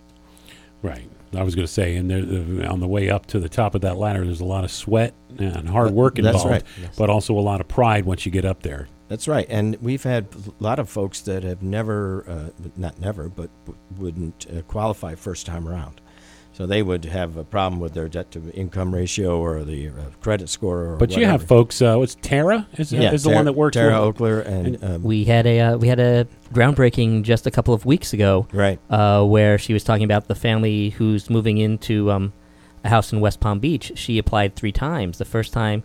Right. 0.82 1.10
I 1.34 1.42
was 1.42 1.54
going 1.54 1.66
to 1.66 1.72
say, 1.72 1.96
and 1.96 2.10
there, 2.10 2.70
on 2.70 2.80
the 2.80 2.88
way 2.88 3.10
up 3.10 3.26
to 3.26 3.40
the 3.40 3.48
top 3.48 3.74
of 3.74 3.82
that 3.82 3.98
ladder, 3.98 4.24
there's 4.24 4.40
a 4.40 4.44
lot 4.46 4.64
of 4.64 4.70
sweat 4.70 5.14
and 5.38 5.68
hard 5.68 5.90
work 5.90 6.18
involved, 6.18 6.50
That's 6.50 6.64
involved, 6.64 6.80
right. 6.80 6.96
but 6.96 7.10
also 7.10 7.38
a 7.38 7.40
lot 7.40 7.60
of 7.60 7.68
pride 7.68 8.06
once 8.06 8.24
you 8.24 8.32
get 8.32 8.46
up 8.46 8.62
there. 8.62 8.88
That's 9.08 9.28
right, 9.28 9.46
and 9.48 9.76
we've 9.82 10.02
had 10.02 10.26
a 10.34 10.62
lot 10.62 10.78
of 10.78 10.88
folks 10.88 11.20
that 11.22 11.44
have 11.44 11.62
never, 11.62 12.24
uh, 12.28 12.68
not 12.76 12.98
never, 12.98 13.28
but 13.28 13.50
wouldn't 13.98 14.46
uh, 14.50 14.62
qualify 14.62 15.14
first 15.14 15.46
time 15.46 15.68
around. 15.68 16.00
So 16.56 16.64
they 16.64 16.82
would 16.82 17.04
have 17.04 17.36
a 17.36 17.44
problem 17.44 17.82
with 17.82 17.92
their 17.92 18.08
debt 18.08 18.30
to 18.30 18.50
income 18.54 18.94
ratio 18.94 19.38
or 19.38 19.62
the 19.62 19.88
uh, 19.88 19.92
credit 20.22 20.48
score. 20.48 20.94
Or 20.94 20.96
But 20.96 21.14
you 21.14 21.26
have 21.26 21.46
folks. 21.46 21.82
Uh, 21.82 21.96
what's 21.96 22.14
Tara? 22.14 22.66
Is, 22.78 22.94
yeah, 22.94 23.12
is 23.12 23.24
the 23.24 23.28
one 23.28 23.44
that 23.44 23.52
works 23.52 23.74
Tara 23.74 24.06
with- 24.06 24.16
Oakler 24.16 24.46
and, 24.46 24.82
um, 24.82 25.02
We 25.02 25.24
had 25.24 25.46
a 25.46 25.60
uh, 25.60 25.76
we 25.76 25.88
had 25.88 26.00
a 26.00 26.26
groundbreaking 26.54 27.24
just 27.24 27.46
a 27.46 27.50
couple 27.50 27.74
of 27.74 27.84
weeks 27.84 28.14
ago, 28.14 28.48
right. 28.54 28.80
uh, 28.88 29.22
where 29.24 29.58
she 29.58 29.74
was 29.74 29.84
talking 29.84 30.04
about 30.04 30.28
the 30.28 30.34
family 30.34 30.88
who's 30.90 31.28
moving 31.28 31.58
into 31.58 32.10
um, 32.10 32.32
a 32.84 32.88
house 32.88 33.12
in 33.12 33.20
West 33.20 33.38
Palm 33.38 33.58
Beach. 33.58 33.92
She 33.96 34.16
applied 34.16 34.56
three 34.56 34.72
times. 34.72 35.18
The 35.18 35.26
first 35.26 35.52
time, 35.52 35.82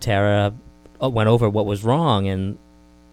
Tara 0.00 0.54
uh, 1.02 1.10
went 1.10 1.28
over 1.28 1.50
what 1.50 1.66
was 1.66 1.84
wrong, 1.84 2.26
and 2.28 2.56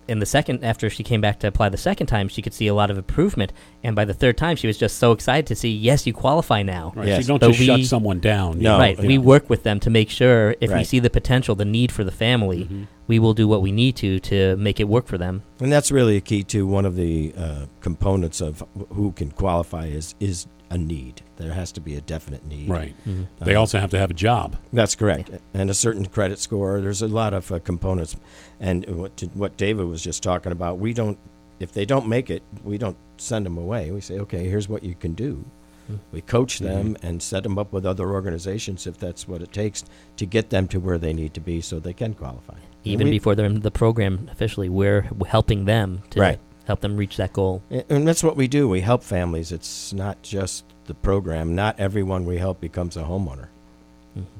in 0.07 0.19
the 0.19 0.25
second, 0.25 0.63
after 0.63 0.89
she 0.89 1.03
came 1.03 1.21
back 1.21 1.39
to 1.39 1.47
apply 1.47 1.69
the 1.69 1.77
second 1.77 2.07
time, 2.07 2.27
she 2.27 2.41
could 2.41 2.53
see 2.53 2.67
a 2.67 2.73
lot 2.73 2.91
of 2.91 2.97
improvement. 2.97 3.53
And 3.83 3.95
by 3.95 4.05
the 4.05 4.13
third 4.13 4.37
time, 4.37 4.55
she 4.55 4.67
was 4.67 4.77
just 4.77 4.97
so 4.97 5.11
excited 5.11 5.47
to 5.47 5.55
see, 5.55 5.69
yes, 5.69 6.05
you 6.05 6.13
qualify 6.13 6.61
now. 6.63 6.93
Right. 6.95 7.07
Yes. 7.07 7.17
So 7.17 7.21
you 7.21 7.27
don't 7.39 7.39
But 7.49 7.55
just 7.55 7.65
shut 7.65 7.85
someone 7.85 8.19
down. 8.19 8.59
No. 8.59 8.77
right. 8.77 8.97
Yeah. 8.99 9.07
We 9.07 9.17
work 9.17 9.49
with 9.49 9.63
them 9.63 9.79
to 9.81 9.89
make 9.89 10.09
sure 10.09 10.55
if 10.59 10.71
we 10.71 10.83
see 10.83 10.99
the 10.99 11.09
potential, 11.09 11.55
the 11.55 11.65
need 11.65 11.91
for 11.91 12.03
the 12.03 12.11
family, 12.11 12.63
Mm-hmm. 12.65 12.83
we 13.07 13.19
will 13.19 13.33
do 13.33 13.47
what 13.47 13.61
we 13.61 13.71
need 13.71 13.95
to 13.97 14.19
to 14.21 14.55
make 14.57 14.79
it 14.79 14.87
work 14.87 15.07
for 15.07 15.17
them. 15.17 15.41
And 15.59 15.71
that's 15.71 15.91
really 15.91 16.15
a 16.17 16.21
key 16.21 16.43
to 16.43 16.65
one 16.67 16.85
of 16.85 16.95
the 16.95 17.33
uh, 17.37 17.65
components 17.81 18.39
of 18.41 18.63
who 18.93 19.11
can 19.11 19.31
qualify 19.31 19.85
is 19.87 20.15
is 20.19 20.47
a 20.73 20.77
need. 20.77 21.21
There 21.37 21.53
has 21.53 21.71
to 21.73 21.81
be 21.81 21.95
a 21.95 22.01
definite 22.01 22.45
need. 22.45 22.69
Right. 22.69 22.95
Mm-hmm. 23.07 23.23
They 23.45 23.55
also 23.55 23.79
have 23.79 23.91
to 23.91 23.99
have 23.99 24.11
a 24.11 24.13
job. 24.15 24.57
That's 24.71 24.95
correct, 24.95 25.29
and 25.53 25.69
a 25.69 25.73
certain 25.73 26.05
credit 26.05 26.39
score. 26.39 26.81
There's 26.81 27.01
a 27.01 27.07
lot 27.07 27.33
of 27.33 27.51
uh, 27.51 27.59
components, 27.59 28.15
and 28.59 28.85
what 28.87 29.15
to, 29.17 29.27
what 29.27 29.55
David 29.57 29.85
was 29.87 30.01
just 30.03 30.23
talking 30.23 30.51
about. 30.51 30.79
We 30.79 30.93
don't, 30.93 31.17
if 31.59 31.71
they 31.73 31.85
don't 31.85 32.07
make 32.07 32.29
it, 32.29 32.43
we 32.63 32.77
don't 32.77 32.97
send 33.17 33.45
them 33.45 33.57
away. 33.57 33.91
We 33.91 34.01
say, 34.01 34.19
okay, 34.19 34.47
here's 34.49 34.67
what 34.67 34.83
you 34.83 34.95
can 34.95 35.13
do. 35.13 35.45
We 36.13 36.21
coach 36.21 36.59
them 36.59 36.95
and 37.03 37.21
set 37.21 37.43
them 37.43 37.59
up 37.59 37.73
with 37.73 37.85
other 37.85 38.09
organizations 38.09 38.87
if 38.87 38.97
that's 38.97 39.27
what 39.27 39.41
it 39.41 39.51
takes 39.51 39.83
to 40.15 40.25
get 40.25 40.49
them 40.49 40.67
to 40.69 40.79
where 40.79 40.97
they 40.97 41.11
need 41.13 41.33
to 41.33 41.41
be 41.41 41.59
so 41.59 41.77
they 41.77 41.91
can 41.93 42.13
qualify. 42.13 42.55
Even 42.85 43.07
We- 43.07 43.11
before 43.11 43.35
they're 43.35 43.45
in 43.45 43.59
the 43.59 43.69
program 43.69 44.29
officially, 44.31 44.69
we're 44.69 45.09
helping 45.27 45.65
them 45.65 46.01
to 46.11 46.19
Right. 46.21 46.39
Help 46.65 46.81
them 46.81 46.95
reach 46.97 47.17
that 47.17 47.33
goal. 47.33 47.61
And 47.89 48.07
that's 48.07 48.23
what 48.23 48.35
we 48.35 48.47
do. 48.47 48.67
We 48.69 48.81
help 48.81 49.03
families. 49.03 49.51
It's 49.51 49.93
not 49.93 50.21
just 50.21 50.65
the 50.85 50.93
program. 50.93 51.55
Not 51.55 51.79
everyone 51.79 52.25
we 52.25 52.37
help 52.37 52.59
becomes 52.61 52.97
a 52.97 53.03
homeowner, 53.03 53.47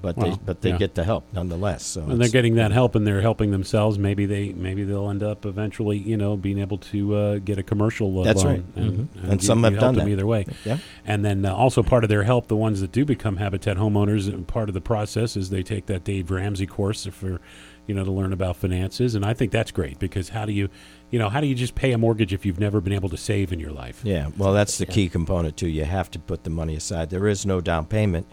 but 0.02 0.16
they 0.20 0.36
but 0.46 0.62
they 0.62 0.70
yeah. 0.70 0.78
get 0.78 0.94
the 0.96 1.04
help 1.04 1.24
nonetheless. 1.34 1.84
So 1.84 2.02
and 2.02 2.22
they're 2.22 2.30
getting 2.30 2.56
that 2.56 2.72
help 2.72 2.94
and 2.96 3.08
they're 3.08 3.22
helping 3.22 3.50
themselves 3.52 3.98
maybe 3.98 4.26
they 4.28 4.54
maybe 4.54 4.84
they'll 4.84 5.10
end 5.10 5.24
up 5.24 5.46
eventually 5.48 5.98
you 5.98 6.16
know 6.16 6.38
being 6.38 6.60
able 6.60 6.78
to 6.78 7.16
uh, 7.16 7.38
get 7.40 7.58
a 7.58 7.64
commercial 7.64 8.20
uh, 8.20 8.24
That's 8.24 8.44
loan 8.44 8.54
right. 8.54 8.64
and, 8.84 9.10
Mhm. 9.16 9.24
And 9.32 9.42
you- 9.42 9.48
some 9.48 9.60
you 9.60 9.64
have 9.66 9.74
help 9.74 9.82
done 9.82 9.96
them 9.96 10.06
that. 10.06 10.12
either 10.12 10.28
way 10.28 10.46
Yeah. 10.64 10.78
and 11.08 11.26
then 11.26 11.44
uh, 11.46 11.54
also 11.56 11.82
part 11.82 12.04
of 12.04 12.10
their 12.10 12.22
help 12.24 12.50
the 12.50 12.56
ones 12.56 12.82
that 12.82 12.92
do 12.92 13.04
become 13.04 13.38
habitat 13.38 13.78
homeowners 13.78 14.46
part 14.46 14.70
of 14.70 14.74
the 14.76 14.82
process 14.82 15.36
is 15.36 15.50
they 15.50 15.64
take 15.64 15.88
that 15.88 16.04
dave 16.04 16.30
ramsey 16.30 16.68
course 16.68 17.06
for 17.08 17.42
you 17.88 17.96
know 17.96 18.04
to 18.06 18.12
learn 18.12 18.32
about 18.32 18.56
finances 18.58 19.16
and 19.16 19.26
i 19.26 19.34
think 19.34 19.52
that's 19.52 19.72
great 19.72 19.98
because 19.98 20.30
how 20.30 20.46
do 20.46 20.52
you 20.54 20.70
you 21.14 21.20
know 21.20 21.30
how 21.30 21.40
do 21.40 21.46
you 21.46 21.54
just 21.54 21.76
pay 21.76 21.92
a 21.92 21.98
mortgage 21.98 22.34
if 22.34 22.44
you've 22.44 22.60
never 22.60 22.82
been 22.82 22.92
able 22.92 23.08
to 23.10 23.18
save 23.18 23.54
in 23.54 23.60
your 23.60 23.72
life 23.72 24.02
Yeah, 24.04 24.32
well, 24.36 24.52
that's 24.52 24.80
the 24.80 24.88
key 24.88 25.10
component 25.10 25.56
too. 25.56 25.70
You 25.70 25.86
have 25.86 26.10
to 26.12 26.20
put 26.20 26.44
the 26.44 26.50
money 26.50 26.76
aside. 26.76 27.12
There 27.12 27.28
is 27.28 27.46
no 27.46 27.62
down 27.62 27.86
payment, 27.86 28.26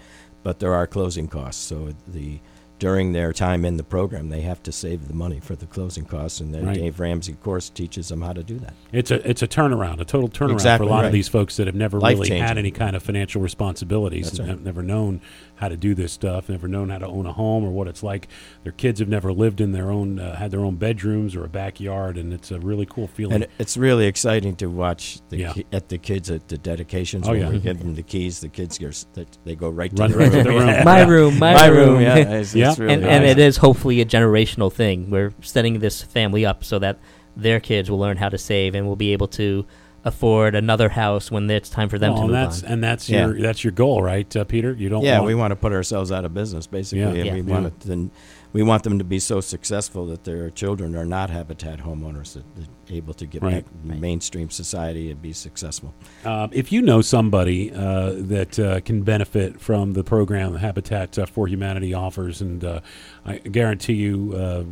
but 0.43 0.61
there 0.61 0.73
are 0.73 0.87
closing 0.87 1.29
costs. 1.29 1.63
So 1.63 1.93
the 2.09 2.41
during 2.81 3.13
their 3.13 3.33
time 3.33 3.65
in 3.65 3.77
the 3.77 3.85
program, 3.85 4.31
they 4.31 4.41
have 4.41 4.61
to 4.65 4.73
save 4.73 5.07
the 5.07 5.15
money 5.15 5.39
for 5.39 5.55
the 5.55 5.67
closing 5.67 6.05
costs, 6.05 6.41
and 6.41 6.53
then 6.53 6.67
Right. 6.67 6.75
Dave 6.77 6.99
Ramsey 6.99 7.35
course 7.35 7.69
teaches 7.71 8.09
them 8.09 8.23
how 8.23 8.33
to 8.33 8.43
do 8.43 8.59
that. 8.59 8.75
It's 8.93 9.11
a 9.13 9.29
it's 9.31 9.43
a 9.43 9.47
turnaround, 9.47 10.01
a 10.01 10.05
total 10.05 10.29
turnaround 10.29 10.55
Exactly 10.55 10.87
for 10.89 10.93
a 10.93 10.97
lot 10.97 11.05
of 11.05 11.13
these 11.13 11.29
folks 11.29 11.57
that 11.59 11.67
have 11.69 11.77
never 11.77 11.99
really 11.99 12.17
Life-changing. 12.17 12.43
had 12.43 12.59
any 12.59 12.73
kind 12.73 12.97
of 12.97 13.03
financial 13.05 13.41
responsibilities 13.41 14.25
That's 14.27 14.39
and 14.41 14.49
right. 14.49 14.55
have 14.57 14.65
never 14.65 14.83
known 14.83 15.21
how 15.57 15.69
to 15.69 15.77
do 15.77 15.95
this 15.95 16.11
stuff, 16.13 16.49
never 16.49 16.67
known 16.67 16.89
how 16.89 16.97
to 16.99 17.07
own 17.07 17.27
a 17.27 17.33
home 17.35 17.65
or 17.65 17.71
what 17.71 17.87
it's 17.87 18.03
like. 18.03 18.29
Their 18.65 18.73
kids 18.73 18.99
have 18.99 19.11
never 19.11 19.31
lived 19.31 19.61
in 19.61 19.73
their 19.73 19.91
own, 19.91 20.19
uh, 20.19 20.35
had 20.37 20.51
their 20.51 20.61
own 20.65 20.77
bedrooms 20.77 21.37
or 21.37 21.45
a 21.45 21.49
backyard, 21.51 22.17
and 22.17 22.33
it's 22.33 22.51
a 22.51 22.59
really 22.59 22.87
cool 22.87 23.07
feeling. 23.07 23.35
And 23.35 23.47
it's 23.59 23.77
really 23.77 24.07
exciting 24.07 24.57
to 24.57 24.67
watch 24.71 25.21
the 25.29 25.37
Yeah. 25.37 25.53
ki- 25.53 25.67
at 25.71 25.91
the 25.91 25.99
kids 25.99 26.31
at 26.31 26.49
the 26.49 26.57
dedications 26.57 27.29
Oh, 27.29 27.33
when 27.33 27.41
yeah. 27.43 27.51
we 27.51 27.59
give 27.59 27.79
them 27.79 27.95
the 27.95 28.03
keys. 28.03 28.41
The 28.41 28.49
kids 28.49 28.79
get, 28.79 29.05
that 29.13 29.37
they 29.45 29.55
go 29.55 29.69
right 29.69 29.95
to 29.95 30.01
Run 30.01 30.13
the 30.13 30.17
right 30.17 30.31
to 30.33 30.37
room. 30.39 30.45
the 30.45 30.51
room. 30.51 30.69
Yeah. 30.69 30.83
My 30.83 31.03
room, 31.03 31.39
my 31.39 31.67
room. 31.67 32.01
Yeah, 32.01 32.17
it's, 32.71 32.79
Yeah. 32.79 32.85
really 32.85 32.95
and, 32.95 33.05
and 33.05 33.25
it 33.25 33.39
is 33.39 33.57
hopefully 33.59 34.01
a 34.01 34.05
generational 34.07 34.73
thing. 34.73 35.11
We're 35.11 35.33
setting 35.43 35.79
this 35.81 36.03
family 36.03 36.45
up 36.47 36.65
so 36.65 36.79
that 36.79 36.99
their 37.37 37.61
kids 37.61 37.91
will 37.91 37.99
learn 37.99 38.17
how 38.17 38.29
to 38.29 38.39
save 38.39 38.75
and 38.75 38.87
will 38.87 38.97
be 38.97 39.13
able 39.13 39.29
to 39.29 39.65
afford 40.05 40.55
another 40.55 40.89
house 40.89 41.31
when 41.31 41.51
it's 41.51 41.69
time 41.69 41.89
for 41.89 41.99
them 41.99 42.13
Well, 42.15 42.23
to 42.23 42.25
and 42.25 42.33
move 42.33 42.41
that's 42.51 42.65
on. 42.65 42.73
and 42.73 42.85
that's 42.85 43.09
Yeah. 43.11 43.27
your 43.27 43.41
that's 43.41 43.63
your 43.63 43.73
goal, 43.73 44.03
right, 44.03 44.35
uh, 44.35 44.45
Peter? 44.45 44.73
You 44.73 44.89
don't. 44.89 45.03
yeah, 45.05 45.19
want, 45.19 45.27
we 45.27 45.35
want 45.35 45.51
to 45.51 45.57
put 45.57 45.73
ourselves 45.73 46.11
out 46.11 46.25
of 46.25 46.33
business, 46.33 46.67
basically, 46.67 47.01
Yeah. 47.01 47.09
and 47.09 47.27
Yeah. 47.27 47.33
we 47.35 47.41
Yeah. 47.43 47.53
want 47.53 47.67
it 47.67 47.81
then 47.81 48.11
we 48.53 48.63
want 48.63 48.83
them 48.83 48.99
to 48.99 49.05
be 49.05 49.19
so 49.21 49.41
successful 49.41 50.07
that 50.07 50.25
their 50.25 50.51
children 50.51 50.97
are 50.97 51.05
not 51.05 51.31
habitat 51.31 51.79
homeowners 51.81 52.35
that 52.35 52.45
they're 52.57 52.97
able 52.97 53.15
to 53.15 53.27
get 53.27 53.43
Right. 53.43 53.65
back 53.65 53.95
in 53.95 54.01
mainstream 54.01 54.51
society 54.51 55.11
and 55.11 55.23
be 55.23 55.33
successful. 55.33 55.95
Um, 56.25 56.51
if 56.53 56.73
you 56.73 56.83
know 56.83 57.01
somebody 57.01 57.73
uh, 57.73 58.15
that 58.17 58.59
uh, 58.59 58.81
can 58.81 59.03
benefit 59.03 59.61
from 59.61 59.93
the 59.93 60.03
program 60.03 60.53
that 60.53 60.59
Habitat 60.59 61.19
uh, 61.19 61.27
for 61.27 61.47
Humanity 61.47 61.95
offers, 61.95 62.41
and 62.41 62.65
uh, 62.65 62.81
I 63.25 63.39
guarantee 63.39 63.95
you, 63.95 64.35
uh, 64.35 64.65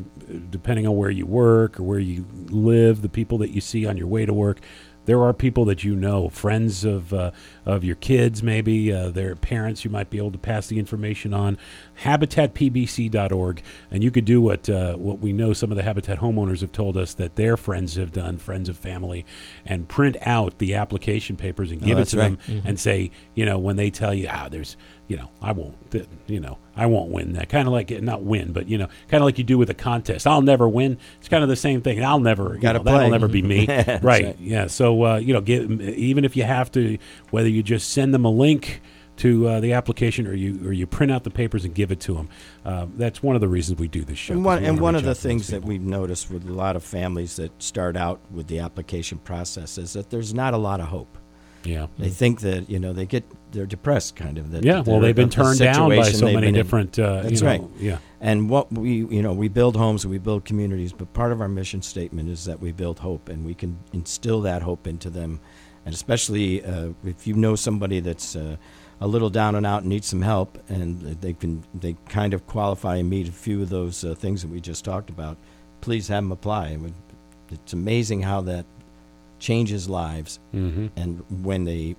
depending 0.51 0.87
on 0.87 0.97
where 0.97 1.11
you 1.11 1.27
work 1.27 1.79
or 1.79 1.85
where 1.85 1.99
you 2.01 2.27
live, 2.51 3.03
the 3.03 3.09
people 3.09 3.39
that 3.39 3.51
you 3.51 3.61
see 3.61 3.87
on 3.87 3.97
your 3.97 4.09
way 4.09 4.27
to 4.27 4.33
work, 4.35 4.59
there 5.09 5.23
are 5.25 5.33
people 5.33 5.65
that 5.65 5.83
you 5.85 5.97
know, 5.97 6.29
friends 6.29 6.85
of 6.85 7.15
uh, 7.15 7.31
of 7.65 7.83
your 7.83 7.97
kids, 7.97 8.43
maybe 8.43 8.93
uh, 8.93 9.09
their 9.09 9.35
parents. 9.35 9.83
You 9.83 9.91
might 9.91 10.11
be 10.11 10.19
able 10.19 10.33
to 10.33 10.39
pass 10.39 10.67
the 10.67 10.79
information 10.79 11.33
on. 11.33 11.57
HabitatPBC.org, 12.05 13.63
and 13.91 14.05
you 14.05 14.11
could 14.11 14.25
do 14.25 14.41
what 14.41 14.69
uh, 14.69 14.95
what 14.97 15.19
we 15.21 15.33
know 15.33 15.53
some 15.53 15.71
of 15.71 15.77
the 15.77 15.83
Habitat 15.83 16.19
homeowners 16.19 16.61
have 16.61 16.73
told 16.73 16.97
us 16.97 17.15
that 17.15 17.37
their 17.37 17.57
friends 17.57 17.97
have 17.97 18.13
done, 18.13 18.37
friends 18.39 18.69
of 18.69 18.77
family, 18.77 19.25
and 19.65 19.89
print 19.89 20.17
out 20.23 20.59
the 20.59 20.75
application 20.75 21.37
papers 21.37 21.71
and 21.71 21.83
Oh, 21.83 21.87
give 21.87 21.99
it 21.99 22.05
to 22.09 22.19
right. 22.19 22.41
them, 22.47 22.63
and 22.67 22.79
say, 22.79 23.11
you 23.35 23.45
know, 23.47 23.59
when 23.59 23.77
they 23.77 23.91
tell 23.91 24.13
you, 24.13 24.29
ah, 24.31 24.49
there's, 24.51 24.77
you 25.09 25.17
know, 25.17 25.31
I 25.41 25.53
won't, 25.53 25.77
you 26.27 26.39
know, 26.39 26.59
I 26.77 26.87
won't 26.87 27.11
win 27.11 27.33
that. 27.33 27.49
Kind 27.49 27.67
of 27.67 27.73
like 27.73 27.91
not 28.03 28.23
win, 28.23 28.53
but 28.53 28.69
you 28.69 28.77
know, 28.77 28.89
kind 29.09 29.23
of 29.23 29.25
like 29.25 29.39
you 29.39 29.45
do 29.45 29.57
with 29.57 29.71
a 29.71 29.75
contest. 29.75 30.27
I'll 30.27 30.43
never 30.43 30.69
win. 30.69 30.99
It's 31.19 31.29
kind 31.29 31.43
of 31.43 31.49
the 31.49 31.57
same 31.57 31.81
thing. 31.81 32.05
I'll 32.05 32.21
never, 32.21 32.57
Gotta 32.57 32.79
know, 32.79 32.85
that'll 32.85 33.11
never 33.11 33.27
be 33.27 33.43
me. 33.43 33.67
Right. 33.89 34.03
right. 34.03 34.37
Yeah. 34.39 34.67
So 34.67 35.05
uh, 35.05 35.17
you 35.17 35.33
know, 35.33 35.41
get, 35.41 35.69
even 35.71 36.25
if 36.25 36.37
you 36.37 36.45
have 36.45 36.71
to, 36.73 36.99
whether 37.31 37.49
you 37.49 37.63
just 37.63 37.91
send 37.91 38.13
them 38.13 38.25
a 38.25 38.31
link 38.31 38.83
to 39.19 39.49
uh, 39.49 39.61
the 39.61 39.73
application 39.73 40.27
or 40.27 40.35
you 40.35 40.61
or 40.67 40.73
you 40.73 40.87
print 40.87 41.11
out 41.11 41.25
the 41.25 41.31
papers 41.31 41.65
and 41.65 41.75
give 41.75 41.91
it 41.91 42.01
to 42.01 42.15
them. 42.15 42.29
Uh, 42.65 42.87
that's 42.97 43.23
one 43.23 43.35
of 43.35 43.41
the 43.41 43.49
reasons 43.49 43.79
we 43.79 43.89
do 43.89 44.05
this 44.05 44.19
show. 44.19 44.35
And 44.35 44.45
one, 44.45 44.65
and 44.65 44.79
one 44.81 44.95
of 44.95 45.03
the 45.03 45.11
out 45.11 45.15
to 45.17 45.21
those 45.21 45.23
things 45.23 45.49
that 45.49 45.65
we've 45.65 45.83
noticed 45.83 46.31
with 46.31 46.49
a 46.49 46.53
lot 46.53 46.77
of 46.77 46.85
families 46.85 47.37
that 47.37 47.63
start 47.63 47.97
out 47.97 48.21
with 48.31 48.47
the 48.47 48.61
application 48.61 49.19
process 49.19 49.79
is 49.79 49.95
that 49.95 50.11
there's 50.11 50.35
not 50.35 50.55
a 50.55 50.59
lot 50.59 50.81
of 50.81 50.89
hope. 50.89 51.19
Yeah. 51.65 51.87
They 51.99 52.09
think 52.09 52.41
that 52.41 52.69
you 52.71 52.79
know 52.79 52.93
they 52.93 53.07
get 53.07 53.25
they're 53.53 53.67
depressed, 53.67 54.17
kind 54.17 54.39
of. 54.39 54.51
That 54.51 54.65
Yeah, 54.65 54.81
well, 54.81 55.01
they've 55.01 55.15
been 55.15 55.31
turned 55.31 55.59
down 55.59 55.89
by 55.91 56.11
so 56.11 56.33
many 56.33 56.53
different. 56.53 56.99
Uh, 56.99 57.23
That's 57.23 57.41
you 57.41 57.47
know, 57.47 57.47
right. 57.47 57.63
Yeah, 57.79 57.99
And 58.21 58.51
what 58.51 58.73
we, 58.73 59.07
you 59.07 59.23
know, 59.23 59.33
we 59.33 59.49
build 59.49 59.77
homes 59.77 60.05
and 60.05 60.11
we 60.11 60.19
build 60.19 60.45
communities, 60.45 60.93
but 60.93 61.13
part 61.13 61.33
of 61.33 61.41
our 61.41 61.49
mission 61.49 61.83
statement 61.83 62.29
is 62.29 62.45
that 62.45 62.61
we 62.61 62.73
build 62.73 62.99
hope 62.99 63.29
and 63.29 63.45
we 63.45 63.55
can 63.55 63.79
instill 63.93 64.41
that 64.43 64.63
hope 64.63 64.87
into 64.87 65.11
them. 65.11 65.41
And 65.85 65.95
especially 65.95 66.65
uh, 66.65 66.91
if 67.05 67.27
you 67.27 67.35
know 67.35 67.57
somebody 67.57 68.01
that's 68.01 68.37
uh, 68.37 68.57
a 69.01 69.07
little 69.07 69.31
down 69.31 69.55
and 69.55 69.65
out 69.65 69.83
and 69.83 69.89
needs 69.89 70.07
some 70.07 70.23
help, 70.23 70.59
and 70.69 71.01
they 71.01 71.33
can, 71.33 71.65
they 71.75 71.97
kind 72.09 72.35
of 72.35 72.47
qualify 72.47 72.97
and 72.97 73.09
meet 73.09 73.29
a 73.29 73.33
few 73.33 73.63
of 73.63 73.71
those 73.71 74.05
uh, 74.05 74.15
things 74.15 74.43
that 74.43 74.49
we 74.49 74.61
just 74.61 74.85
talked 74.85 75.09
about, 75.09 75.39
please 75.81 76.09
have 76.09 76.23
them 76.23 76.33
apply. 76.33 76.77
It's 77.51 77.73
amazing 77.73 78.21
how 78.21 78.43
that 78.43 78.67
changes 79.39 79.89
lives. 79.89 80.41
mm-hmm. 80.55 80.87
And 80.97 81.25
when 81.45 81.65
they 81.65 81.97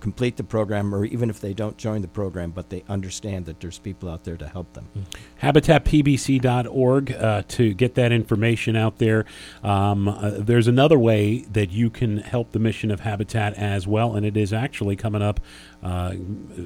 complete 0.00 0.36
the 0.36 0.44
program, 0.44 0.94
or 0.94 1.04
even 1.04 1.30
if 1.30 1.40
they 1.40 1.54
don't 1.54 1.76
join 1.76 2.02
the 2.02 2.08
program, 2.08 2.50
but 2.50 2.70
they 2.70 2.82
understand 2.88 3.46
that 3.46 3.60
there's 3.60 3.78
people 3.78 4.08
out 4.08 4.24
there 4.24 4.36
to 4.36 4.48
help 4.48 4.72
them. 4.72 4.88
habitatpbc.org 5.42 7.12
uh, 7.12 7.42
to 7.48 7.74
get 7.74 7.94
that 7.94 8.10
information 8.10 8.76
out 8.76 8.98
there. 8.98 9.26
Um, 9.62 10.08
uh, 10.08 10.32
there's 10.38 10.66
another 10.66 10.98
way 10.98 11.40
that 11.52 11.70
you 11.70 11.90
can 11.90 12.18
help 12.18 12.52
the 12.52 12.58
mission 12.58 12.90
of 12.90 13.00
Habitat 13.00 13.54
as 13.54 13.86
well, 13.86 14.16
and 14.16 14.26
it 14.26 14.36
is 14.36 14.52
actually 14.52 14.96
coming 14.96 15.22
up 15.22 15.40
uh, 15.82 16.14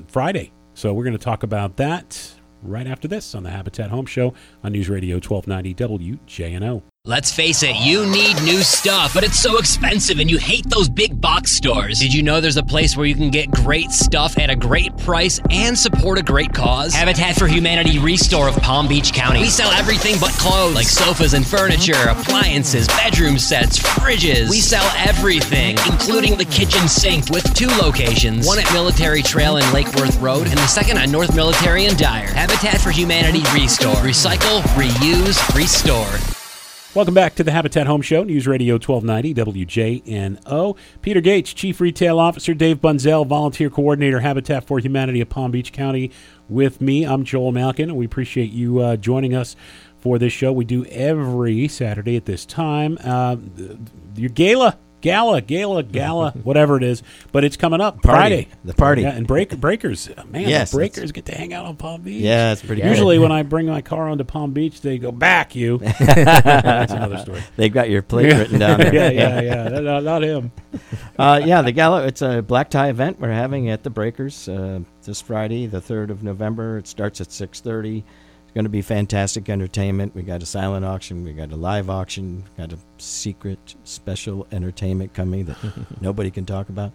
Friday. 0.08 0.52
So 0.74 0.92
we're 0.94 1.04
going 1.04 1.18
to 1.18 1.24
talk 1.24 1.42
about 1.42 1.76
that 1.76 2.34
right 2.62 2.86
after 2.86 3.06
this 3.06 3.34
on 3.34 3.42
the 3.42 3.50
Habitat 3.50 3.90
Home 3.90 4.06
Show 4.06 4.34
on 4.62 4.72
News 4.72 4.88
Radio 4.88 5.16
1290 5.16 6.18
WJNO. 6.18 6.93
Let's 7.06 7.30
face 7.30 7.62
it, 7.62 7.76
you 7.76 8.06
need 8.06 8.42
new 8.44 8.62
stuff, 8.62 9.12
but 9.12 9.24
it's 9.24 9.38
so 9.38 9.58
expensive 9.58 10.20
and 10.20 10.30
you 10.30 10.38
hate 10.38 10.66
those 10.70 10.88
big 10.88 11.20
box 11.20 11.50
stores. 11.50 12.00
Did 12.00 12.14
you 12.14 12.22
know 12.22 12.40
there's 12.40 12.56
a 12.56 12.62
place 12.62 12.96
where 12.96 13.04
you 13.04 13.14
can 13.14 13.28
get 13.28 13.50
great 13.50 13.90
stuff 13.90 14.38
at 14.38 14.48
a 14.48 14.56
great 14.56 14.96
price 14.96 15.38
and 15.50 15.78
support 15.78 16.16
a 16.18 16.22
great 16.22 16.54
cause? 16.54 16.94
Habitat 16.94 17.36
for 17.36 17.46
Humanity 17.46 17.98
Restore 17.98 18.48
of 18.48 18.56
Palm 18.56 18.88
Beach 18.88 19.12
County. 19.12 19.40
We 19.40 19.50
sell 19.50 19.70
everything 19.72 20.18
but 20.18 20.30
clothes, 20.38 20.74
like 20.74 20.86
sofas 20.86 21.34
and 21.34 21.46
furniture, 21.46 22.08
appliances, 22.08 22.88
bedroom 22.88 23.36
sets, 23.36 23.78
fridges. 23.78 24.48
We 24.48 24.60
sell 24.60 24.90
everything, 24.96 25.76
including 25.84 26.38
the 26.38 26.46
kitchen 26.46 26.88
sink 26.88 27.28
with 27.28 27.52
two 27.52 27.68
locations 27.82 28.46
one 28.46 28.58
at 28.58 28.72
Military 28.72 29.20
Trail 29.20 29.58
and 29.58 29.72
Lake 29.74 29.94
Worth 29.96 30.18
Road, 30.20 30.46
and 30.46 30.56
the 30.56 30.66
second 30.68 30.96
on 30.96 31.10
North 31.10 31.36
Military 31.36 31.84
and 31.84 31.98
Dyer. 31.98 32.28
Habitat 32.28 32.80
for 32.80 32.90
Humanity 32.90 33.42
Restore. 33.52 33.96
Recycle, 33.96 34.62
reuse, 34.72 35.54
restore. 35.54 36.33
Welcome 36.94 37.14
back 37.14 37.34
to 37.34 37.42
the 37.42 37.50
Habitat 37.50 37.88
Home 37.88 38.02
Show, 38.02 38.22
News 38.22 38.46
Radio 38.46 38.74
1290 38.74 39.64
WJNO. 39.64 40.76
Peter 41.02 41.20
Gates, 41.20 41.52
Chief 41.52 41.80
Retail 41.80 42.20
Officer, 42.20 42.54
Dave 42.54 42.80
Bunzel, 42.80 43.26
Volunteer 43.26 43.68
Coordinator, 43.68 44.20
Habitat 44.20 44.64
for 44.64 44.78
Humanity 44.78 45.20
of 45.20 45.28
Palm 45.28 45.50
Beach 45.50 45.72
County, 45.72 46.12
with 46.48 46.80
me. 46.80 47.04
I'm 47.04 47.24
Joel 47.24 47.50
Malkin, 47.50 47.88
and 47.88 47.98
we 47.98 48.06
appreciate 48.06 48.52
you 48.52 48.78
uh, 48.78 48.94
joining 48.94 49.34
us 49.34 49.56
for 49.98 50.20
this 50.20 50.32
show. 50.32 50.52
We 50.52 50.64
do 50.64 50.84
every 50.84 51.66
Saturday 51.66 52.14
at 52.14 52.26
this 52.26 52.46
time. 52.46 52.96
Uh, 53.02 53.38
your 54.14 54.30
gala, 54.30 54.78
gala, 55.04 55.42
gala, 55.42 55.82
gala, 55.82 56.30
whatever 56.42 56.78
it 56.78 56.82
is, 56.82 57.02
but 57.30 57.44
it's 57.44 57.58
coming 57.58 57.80
up 57.80 58.02
Party. 58.02 58.06
Friday. 58.18 58.48
The 58.64 58.72
party. 58.72 59.02
Yeah, 59.02 59.10
and 59.10 59.26
break, 59.26 59.54
breakers. 59.60 60.08
Man, 60.26 60.48
Yes, 60.48 60.70
the 60.70 60.78
breakers 60.78 61.12
get 61.12 61.26
to 61.26 61.34
hang 61.34 61.52
out 61.52 61.66
on 61.66 61.76
Palm 61.76 62.00
Beach. 62.00 62.22
Yeah, 62.22 62.52
it's 62.52 62.62
pretty 62.62 62.80
good. 62.80 62.88
Usually, 62.88 63.18
when 63.18 63.30
I 63.30 63.42
bring 63.42 63.66
my 63.66 63.82
car 63.82 64.08
onto 64.08 64.24
Palm 64.24 64.52
Beach, 64.52 64.80
they 64.80 64.96
go 64.96 65.12
back 65.12 65.54
you. 65.54 65.78
That's 65.98 66.92
another 66.92 67.18
story. 67.18 67.42
They've 67.56 67.72
got 67.72 67.90
your 67.90 68.00
plate 68.00 68.32
written 68.32 68.58
down 68.58 68.78
there. 68.78 68.94
yeah, 68.94 69.10
yeah, 69.10 69.40
yeah. 69.42 69.68
No, 69.68 69.80
no, 69.82 70.00
not 70.00 70.22
him. 70.22 70.50
uh, 71.18 71.42
yeah, 71.44 71.60
the 71.60 71.72
gala. 71.72 72.06
It's 72.06 72.22
a 72.22 72.40
black 72.40 72.70
tie 72.70 72.88
event 72.88 73.20
we're 73.20 73.30
having 73.30 73.68
at 73.68 73.82
the 73.82 73.90
Breakers 73.90 74.48
uh, 74.48 74.80
this 75.02 75.20
Friday, 75.20 75.66
the 75.66 75.82
third 75.82 76.10
of 76.10 76.22
November. 76.22 76.78
It 76.78 76.88
starts 76.88 77.20
at 77.20 77.30
six 77.30 77.60
thirty. 77.60 77.98
It's 77.98 78.06
going 78.54 78.64
to 78.64 78.70
be 78.70 78.82
fantastic 78.82 79.48
entertainment. 79.48 80.14
We 80.14 80.22
got 80.22 80.42
a 80.42 80.46
silent 80.46 80.86
auction. 80.86 81.24
We 81.24 81.32
got 81.32 81.50
a 81.50 81.56
live 81.56 81.90
auction. 81.90 82.44
Got 82.56 82.72
a 82.72 82.78
secret 82.98 83.74
special 83.82 84.46
entertainment 84.52 85.12
coming 85.12 85.46
that 85.46 85.58
nobody 86.00 86.30
can 86.30 86.46
talk 86.46 86.68
about. 86.68 86.92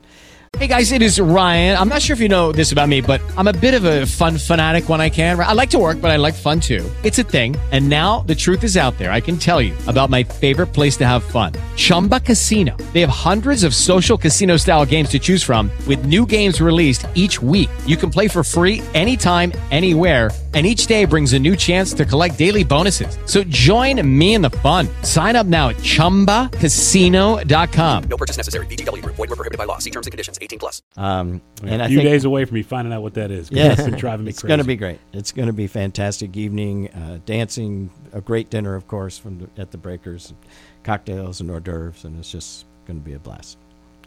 Hey 0.57 0.65
guys, 0.65 0.91
it 0.91 1.03
is 1.03 1.21
Ryan. 1.21 1.77
I'm 1.77 1.89
not 1.89 2.01
sure 2.01 2.15
if 2.15 2.19
you 2.19 2.27
know 2.27 2.51
this 2.51 2.71
about 2.71 2.89
me, 2.89 3.01
but 3.01 3.21
I'm 3.37 3.47
a 3.47 3.53
bit 3.53 3.75
of 3.75 3.83
a 3.83 4.07
fun 4.07 4.37
fanatic 4.39 4.89
when 4.89 4.99
I 4.99 5.09
can. 5.09 5.39
I 5.39 5.53
like 5.53 5.69
to 5.71 5.77
work, 5.77 6.01
but 6.01 6.09
I 6.09 6.15
like 6.15 6.33
fun 6.33 6.59
too. 6.59 6.89
It's 7.03 7.19
a 7.19 7.23
thing. 7.23 7.55
And 7.71 7.87
now 7.87 8.21
the 8.21 8.33
truth 8.33 8.63
is 8.63 8.75
out 8.75 8.97
there. 8.97 9.11
I 9.11 9.21
can 9.21 9.37
tell 9.37 9.61
you 9.61 9.75
about 9.87 10.09
my 10.09 10.23
favorite 10.23 10.73
place 10.73 10.97
to 10.97 11.07
have 11.07 11.23
fun 11.23 11.53
Chumba 11.75 12.19
Casino. 12.19 12.75
They 12.93 13.01
have 13.01 13.11
hundreds 13.11 13.63
of 13.63 13.75
social 13.75 14.17
casino 14.17 14.57
style 14.57 14.87
games 14.87 15.09
to 15.09 15.19
choose 15.19 15.43
from, 15.43 15.69
with 15.87 16.05
new 16.05 16.25
games 16.25 16.59
released 16.59 17.05
each 17.13 17.39
week. 17.41 17.69
You 17.85 17.95
can 17.95 18.09
play 18.09 18.27
for 18.27 18.43
free 18.43 18.81
anytime, 18.95 19.53
anywhere. 19.69 20.31
And 20.51 20.65
each 20.65 20.87
day 20.87 21.05
brings 21.05 21.33
a 21.33 21.39
new 21.39 21.55
chance 21.55 21.93
to 21.93 22.05
collect 22.05 22.39
daily 22.39 22.63
bonuses. 22.63 23.19
So 23.25 23.43
join 23.43 24.01
me 24.17 24.33
in 24.33 24.41
the 24.41 24.49
fun. 24.49 24.87
Sign 25.03 25.35
up 25.35 25.45
now 25.45 25.69
at 25.69 25.75
chumbacasino.com. 25.77 28.03
No 28.09 28.17
purchase 28.17 28.35
necessary. 28.35 28.65
VGW 28.65 29.03
Group. 29.03 29.15
Void 29.15 29.29
were 29.29 29.35
prohibited 29.35 29.59
by 29.59 29.65
law. 29.65 29.77
See 29.77 29.91
terms 29.91 30.07
and 30.07 30.11
conditions. 30.11 30.39
18 30.41 30.57
plus. 30.57 30.81
Um, 30.97 31.39
and 31.61 31.83
a 31.83 31.87
few 31.87 31.99
think 31.99 32.09
days 32.09 32.25
away 32.25 32.45
from 32.45 32.55
me 32.55 32.63
finding 32.63 32.91
out 32.91 33.03
what 33.03 33.13
that 33.13 33.29
is. 33.29 33.51
Yes, 33.51 33.77
it's 33.77 33.87
been 33.87 33.99
driving 33.99 34.25
me 34.25 34.29
it's 34.31 34.39
crazy. 34.41 34.47
going 34.49 34.57
to 34.59 34.65
be 34.65 34.75
great. 34.75 34.97
It's 35.13 35.31
going 35.31 35.45
to 35.47 35.53
be 35.53 35.67
fantastic 35.67 36.35
evening, 36.35 36.89
uh, 36.93 37.19
dancing, 37.27 37.91
a 38.13 38.21
great 38.21 38.49
dinner, 38.49 38.73
of 38.73 38.87
course, 38.87 39.19
from 39.19 39.37
the, 39.37 39.47
at 39.61 39.69
the 39.69 39.77
Breakers, 39.77 40.33
cocktails 40.83 41.41
and 41.41 41.51
hors 41.51 41.59
d'oeuvres, 41.59 42.05
and 42.05 42.17
it's 42.17 42.31
just 42.31 42.65
going 42.87 42.97
to 42.99 43.05
be 43.05 43.13
a 43.13 43.19
blast. 43.19 43.59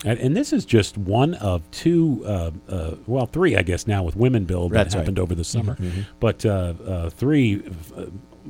And, 0.05 0.19
and 0.19 0.37
this 0.37 0.53
is 0.53 0.65
just 0.65 0.99
one 0.99 1.35
of 1.35 1.69
two, 1.71 2.23
uh, 2.27 2.51
uh, 2.69 2.95
well, 3.07 3.27
three, 3.27 3.57
I 3.57 3.63
guess, 3.63 3.87
now 3.87 4.03
with 4.03 4.17
Women 4.17 4.45
Build 4.45 4.73
That's 4.73 4.93
that 4.95 4.99
right. 4.99 5.03
happened 5.03 5.19
over 5.19 5.35
the 5.35 5.45
summer. 5.45 5.77
Mhm. 5.77 6.07
But 6.19 6.45
uh, 6.45 6.75
uh, 6.87 7.11
three, 7.11 7.63
uh, 7.97 8.07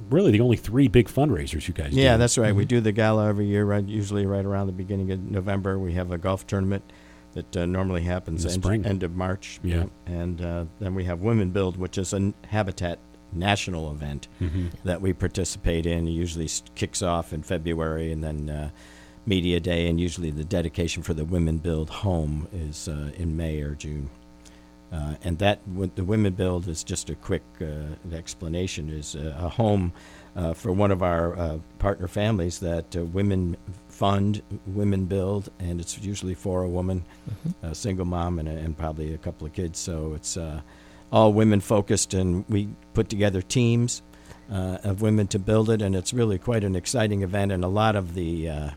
really 0.08 0.30
the 0.30 0.40
only 0.40 0.56
three 0.56 0.88
big 0.88 1.08
fundraisers 1.08 1.68
you 1.68 1.74
guys 1.74 1.92
do. 1.92 2.00
Yeah, 2.00 2.16
that's 2.16 2.38
right. 2.38 2.54
We 2.54 2.64
Mhm. 2.64 2.68
do 2.68 2.80
the 2.80 2.92
gala 2.92 3.28
every 3.28 3.46
year, 3.46 3.64
right? 3.66 3.84
Usually 3.86 4.24
right 4.24 4.44
around 4.44 4.68
the 4.68 4.72
beginning 4.72 5.10
of 5.12 5.20
November. 5.30 5.78
We 5.78 5.92
have 5.92 6.10
a 6.10 6.16
golf 6.18 6.46
tournament 6.46 6.84
that 7.34 7.54
uh, 7.56 7.66
normally 7.66 8.02
happens 8.02 8.44
In 8.44 8.48
the 8.48 8.54
end, 8.54 8.62
spring. 8.62 8.86
end 8.86 9.02
of 9.02 9.14
March. 9.14 9.60
Yeah. 9.62 9.84
and 10.06 10.40
uh, 10.40 10.64
then 10.80 10.94
we 10.94 11.04
have 11.04 11.20
Women 11.20 11.50
Build, 11.50 11.76
which 11.76 11.98
is 11.98 12.12
a 12.12 12.16
n- 12.16 12.34
Habitat 12.48 12.98
national 13.34 13.90
event 13.90 14.28
Mhm. 14.40 14.70
that 14.84 15.00
we 15.00 15.12
participate 15.14 15.86
in. 15.86 16.06
It 16.08 16.10
usually 16.12 16.44
s- 16.46 16.62
kicks 16.74 17.00
off 17.02 17.32
in 17.32 17.42
February, 17.42 18.12
and 18.12 18.22
then 18.22 18.50
uh, 18.50 18.70
Media 19.26 19.60
Day, 19.60 19.88
and 19.88 20.00
usually 20.00 20.30
the 20.30 20.44
dedication 20.44 21.02
for 21.02 21.14
the 21.14 21.24
Women 21.24 21.58
Build 21.58 21.90
home 21.90 22.48
is 22.52 22.88
uh, 22.88 23.12
in 23.16 23.36
May 23.36 23.60
or 23.60 23.74
June. 23.74 24.10
Uh, 24.92 25.14
and 25.24 25.38
that 25.38 25.58
the 25.94 26.04
women 26.04 26.34
build 26.34 26.68
is 26.68 26.84
just 26.84 27.08
a 27.08 27.14
quick 27.14 27.42
uh, 27.62 28.14
explanation 28.14 28.90
is 28.90 29.14
a 29.14 29.48
home 29.48 29.90
uh, 30.36 30.52
for 30.52 30.70
one 30.70 30.90
of 30.90 31.02
our 31.02 31.34
uh, 31.38 31.58
partner 31.78 32.06
families 32.06 32.58
that 32.58 32.94
uh, 32.94 33.02
women 33.06 33.56
fund 33.88 34.42
women 34.66 35.06
build 35.06 35.50
and 35.58 35.80
it's 35.80 35.98
usually 35.98 36.34
for 36.34 36.62
a 36.62 36.68
woman 36.68 37.02
a 37.62 37.74
single 37.74 38.04
mom 38.04 38.38
and, 38.38 38.48
a, 38.48 38.52
and 38.52 38.76
probably 38.76 39.14
a 39.14 39.18
couple 39.18 39.46
of 39.46 39.54
kids 39.54 39.78
so 39.78 40.12
it's 40.14 40.36
uh, 40.36 40.60
all 41.10 41.32
women 41.32 41.60
focused 41.60 42.12
and 42.12 42.44
we 42.50 42.68
put 42.92 43.08
together 43.08 43.40
teams 43.40 44.02
uh, 44.50 44.78
of 44.84 45.00
women 45.00 45.26
to 45.26 45.38
build 45.38 45.70
it 45.70 45.80
and 45.80 45.96
it's 45.96 46.12
really 46.12 46.38
quite 46.38 46.64
an 46.64 46.76
exciting 46.76 47.22
event 47.22 47.50
and 47.50 47.64
a 47.64 47.68
lot 47.68 47.96
of 47.96 48.14
the 48.14 48.48
uh, 48.48 48.70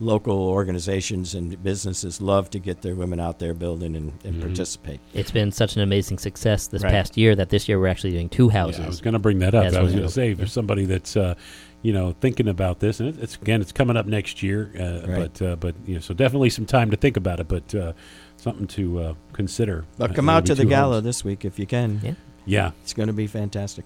local 0.00 0.40
organizations 0.48 1.34
and 1.34 1.60
businesses 1.62 2.20
love 2.20 2.48
to 2.50 2.58
get 2.60 2.82
their 2.82 2.94
women 2.94 3.18
out 3.18 3.38
there 3.40 3.52
building 3.52 3.96
and, 3.96 4.12
and 4.24 4.36
Mhm. 4.36 4.40
participate 4.42 5.00
It's 5.12 5.30
been 5.32 5.50
such 5.50 5.74
an 5.74 5.82
amazing 5.82 6.18
success 6.18 6.68
this 6.68 6.82
Right. 6.84 6.92
past 6.92 7.16
year 7.16 7.34
that 7.34 7.48
this 7.48 7.68
year 7.68 7.80
we're 7.80 7.88
actually 7.88 8.12
doing 8.12 8.28
two 8.28 8.48
houses. 8.48 8.78
Yeah, 8.78 8.84
I 8.86 8.88
was 8.88 9.00
going 9.00 9.14
to 9.14 9.18
bring 9.18 9.40
that 9.40 9.54
up. 9.54 9.64
I 9.74 9.82
was 9.82 9.92
going 9.92 10.04
to 10.06 10.08
say 10.10 10.34
for 10.34 10.46
somebody 10.46 10.84
that's 10.84 11.16
uh, 11.16 11.34
you 11.82 11.92
know 11.92 12.14
thinking 12.20 12.46
about 12.48 12.78
this, 12.80 13.00
and 13.00 13.08
it's 13.20 13.36
again 13.42 13.60
it's 13.60 13.72
coming 13.72 13.96
up 13.96 14.06
next 14.06 14.42
year, 14.42 14.70
uh, 14.78 15.08
Right. 15.10 15.18
but 15.38 15.42
uh, 15.42 15.56
but 15.56 15.74
you 15.86 15.94
know 15.94 16.00
so 16.00 16.14
definitely 16.14 16.50
some 16.50 16.66
time 16.66 16.90
to 16.92 16.96
think 16.96 17.16
about 17.16 17.40
it, 17.40 17.48
but 17.48 17.74
uh, 17.74 17.92
something 18.36 18.66
to 18.68 19.00
uh, 19.00 19.14
consider. 19.32 19.84
But 19.96 20.10
Uh, 20.12 20.14
come 20.14 20.28
it'll 20.28 20.36
out 20.38 20.46
to 20.46 20.54
the 20.54 20.64
gala 20.64 20.94
homes. 20.94 21.04
this 21.04 21.24
week 21.24 21.44
if 21.44 21.58
you 21.58 21.66
can. 21.66 22.00
Yeah. 22.04 22.14
Yeah. 22.46 22.70
It's 22.82 22.94
going 22.94 23.08
to 23.08 23.12
be 23.12 23.26
fantastic. 23.26 23.84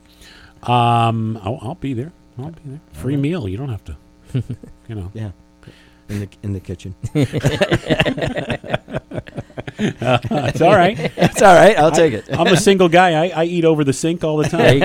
Um, 0.63 1.39
I'll, 1.43 1.59
I'll 1.63 1.75
be 1.75 1.95
there. 1.95 2.13
I'll 2.39 2.51
be 2.51 2.61
there. 2.67 2.81
Free 2.93 3.15
right. 3.15 3.23
meal. 3.23 3.49
You 3.49 3.57
don't 3.57 3.71
have 3.71 3.85
to. 3.85 3.97
You 4.89 4.95
know. 4.97 5.11
Yeah. 5.15 5.31
In 6.09 6.21
the 6.21 6.29
in 6.43 6.53
the 6.53 6.61
kitchen. 6.61 6.95
it's 9.83 10.61
all 10.61 10.75
right. 10.75 10.99
It's 11.17 11.43
all 11.43 11.55
right. 11.55 11.77
I'll 11.77 11.91
take 11.91 12.13
it. 12.13 12.27
I'm 12.31 12.47
a 12.47 12.57
single 12.57 12.89
guy. 12.89 13.25
I, 13.25 13.43
I 13.43 13.45
eat 13.45 13.65
over 13.65 13.83
the 13.83 13.93
sink 13.93 14.23
all 14.23 14.37
the 14.37 14.49
time. 14.49 14.63
There 14.63 14.75
you 14.75 14.81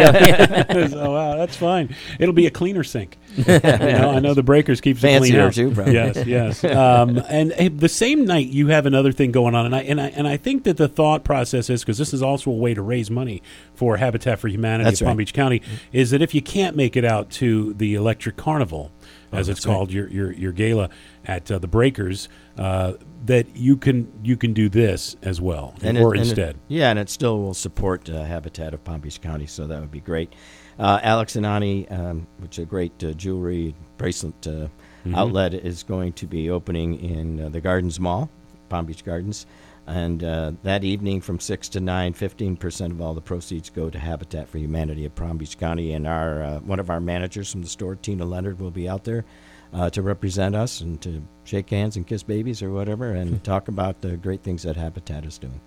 go. 0.73 0.87
so 0.87 1.11
wow, 1.11 1.35
that's 1.35 1.55
fine. 1.55 1.95
It'll 2.19 2.33
be 2.33 2.47
a 2.47 2.51
cleaner 2.51 2.83
sink. 2.83 3.17
you 3.35 3.43
know, 3.45 4.11
I 4.15 4.19
know 4.19 4.33
the 4.33 4.41
breakers 4.41 4.81
keeps 4.81 5.03
it 5.03 5.19
clean 5.19 5.33
Fancier, 5.33 5.51
too, 5.51 5.73
probably. 5.73 5.93
Yes, 5.93 6.25
yes. 6.25 6.63
Um, 6.63 7.21
and 7.29 7.53
hey, 7.53 7.67
the 7.67 7.89
same 7.89 8.25
night 8.25 8.47
you 8.47 8.67
have 8.67 8.85
another 8.87 9.11
thing 9.11 9.31
going 9.31 9.53
on, 9.53 9.67
and 9.67 9.75
I 9.75 9.81
and 9.81 10.01
I 10.01 10.07
and 10.07 10.27
I 10.27 10.37
think 10.37 10.63
that 10.63 10.77
the 10.77 10.87
thought 10.87 11.23
process 11.23 11.69
is 11.69 11.83
because 11.83 11.99
this 11.99 12.13
is 12.13 12.23
also 12.23 12.49
a 12.49 12.55
way 12.55 12.73
to 12.73 12.81
raise 12.81 13.11
money 13.11 13.43
for 13.75 13.97
Habitat 13.97 14.39
for 14.39 14.47
Humanity 14.47 14.85
That's 14.85 15.01
of 15.01 15.07
Palm. 15.07 15.17
Beach 15.17 15.33
County. 15.33 15.61
Is 15.91 16.09
that 16.11 16.21
if 16.21 16.33
you 16.33 16.41
can't 16.41 16.75
make 16.75 16.95
it 16.95 17.05
out 17.05 17.29
to 17.31 17.73
the 17.75 17.93
Electric 17.93 18.35
Carnival, 18.35 18.91
as 19.31 19.37
Oh, 19.37 19.39
it's 19.39 19.47
that's 19.47 19.65
right. 19.65 19.73
called, 19.73 19.91
your 19.91 20.07
your 20.09 20.31
your 20.33 20.51
gala 20.51 20.89
at 21.25 21.51
uh, 21.51 21.59
the 21.59 21.67
Breakers, 21.67 22.29
uh, 22.57 22.93
that 23.25 23.55
you 23.55 23.77
can 23.77 24.11
you 24.23 24.37
can 24.37 24.53
do 24.53 24.69
this 24.69 25.15
as 25.21 25.41
well, 25.41 25.73
And 25.81 25.97
or 25.97 26.13
it- 26.15 26.19
and 26.19 26.27
it- 26.27 26.29
instead. 26.29 26.57
yeah, 26.67 26.89
and 26.89 26.99
it 26.99 27.09
still 27.09 27.39
will 27.41 27.53
support 27.53 28.09
uh, 28.09 28.23
Habitat 28.23 28.73
of 28.73 28.83
Palm 28.83 29.01
Beach 29.01 29.19
County, 29.21 29.45
so 29.45 29.67
that 29.67 29.79
would 29.81 29.91
be 29.91 29.99
great. 30.01 30.33
Uh, 30.79 30.99
Alex 31.03 31.35
and 31.35 31.45
Ani, 31.45 31.87
um, 31.89 32.27
which 32.39 32.57
is 32.59 32.63
a 32.63 32.65
great 32.67 33.03
uh, 33.03 33.11
jewelry 33.13 33.73
bracelet 33.97 34.45
uh, 34.47 34.67
Mhm. 35.05 35.15
outlet, 35.17 35.53
is 35.55 35.83
going 35.83 36.13
to 36.13 36.27
be 36.27 36.49
opening 36.49 36.95
in 36.99 37.39
uh, 37.41 37.49
the 37.49 37.59
Gardens 37.61 37.99
Mall, 37.99 38.29
Palm 38.69 38.85
Beach 38.85 39.03
Gardens. 39.03 39.45
And 39.87 40.21
uh, 40.23 40.51
that 40.63 40.83
evening 40.83 41.21
from 41.21 41.39
6 41.39 41.69
to 41.69 41.79
9, 41.79 42.13
15% 42.13 42.91
of 42.91 43.01
all 43.01 43.13
the 43.13 43.21
proceeds 43.21 43.69
go 43.69 43.89
to 43.89 43.97
Habitat 43.97 44.49
for 44.49 44.57
Humanity 44.57 45.05
of 45.05 45.15
Palm 45.15 45.37
Beach 45.37 45.57
County. 45.57 45.93
And 45.93 46.05
our 46.05 46.43
uh, 46.43 46.59
one 46.59 46.79
of 46.79 46.89
our 46.89 46.99
managers 46.99 47.51
from 47.51 47.61
the 47.61 47.69
store, 47.69 47.95
Tina 47.95 48.25
Leonard, 48.25 48.59
will 48.59 48.71
be 48.71 48.89
out 48.89 49.05
there 49.05 49.23
uh, 49.73 49.89
to 49.91 50.01
represent 50.01 50.55
us 50.55 50.81
and 50.81 51.01
to 51.01 51.25
shake 51.45 51.69
hands 51.69 51.95
and 51.95 52.05
kiss 52.05 52.21
babies 52.21 52.61
or 52.61 52.71
whatever 52.71 53.11
and 53.11 53.41
talk 53.43 53.69
about 53.69 54.01
the 54.01 54.17
great 54.17 54.43
things 54.43 54.63
that 54.63 54.75
Habitat 54.75 55.25
is 55.25 55.37
doing. 55.37 55.61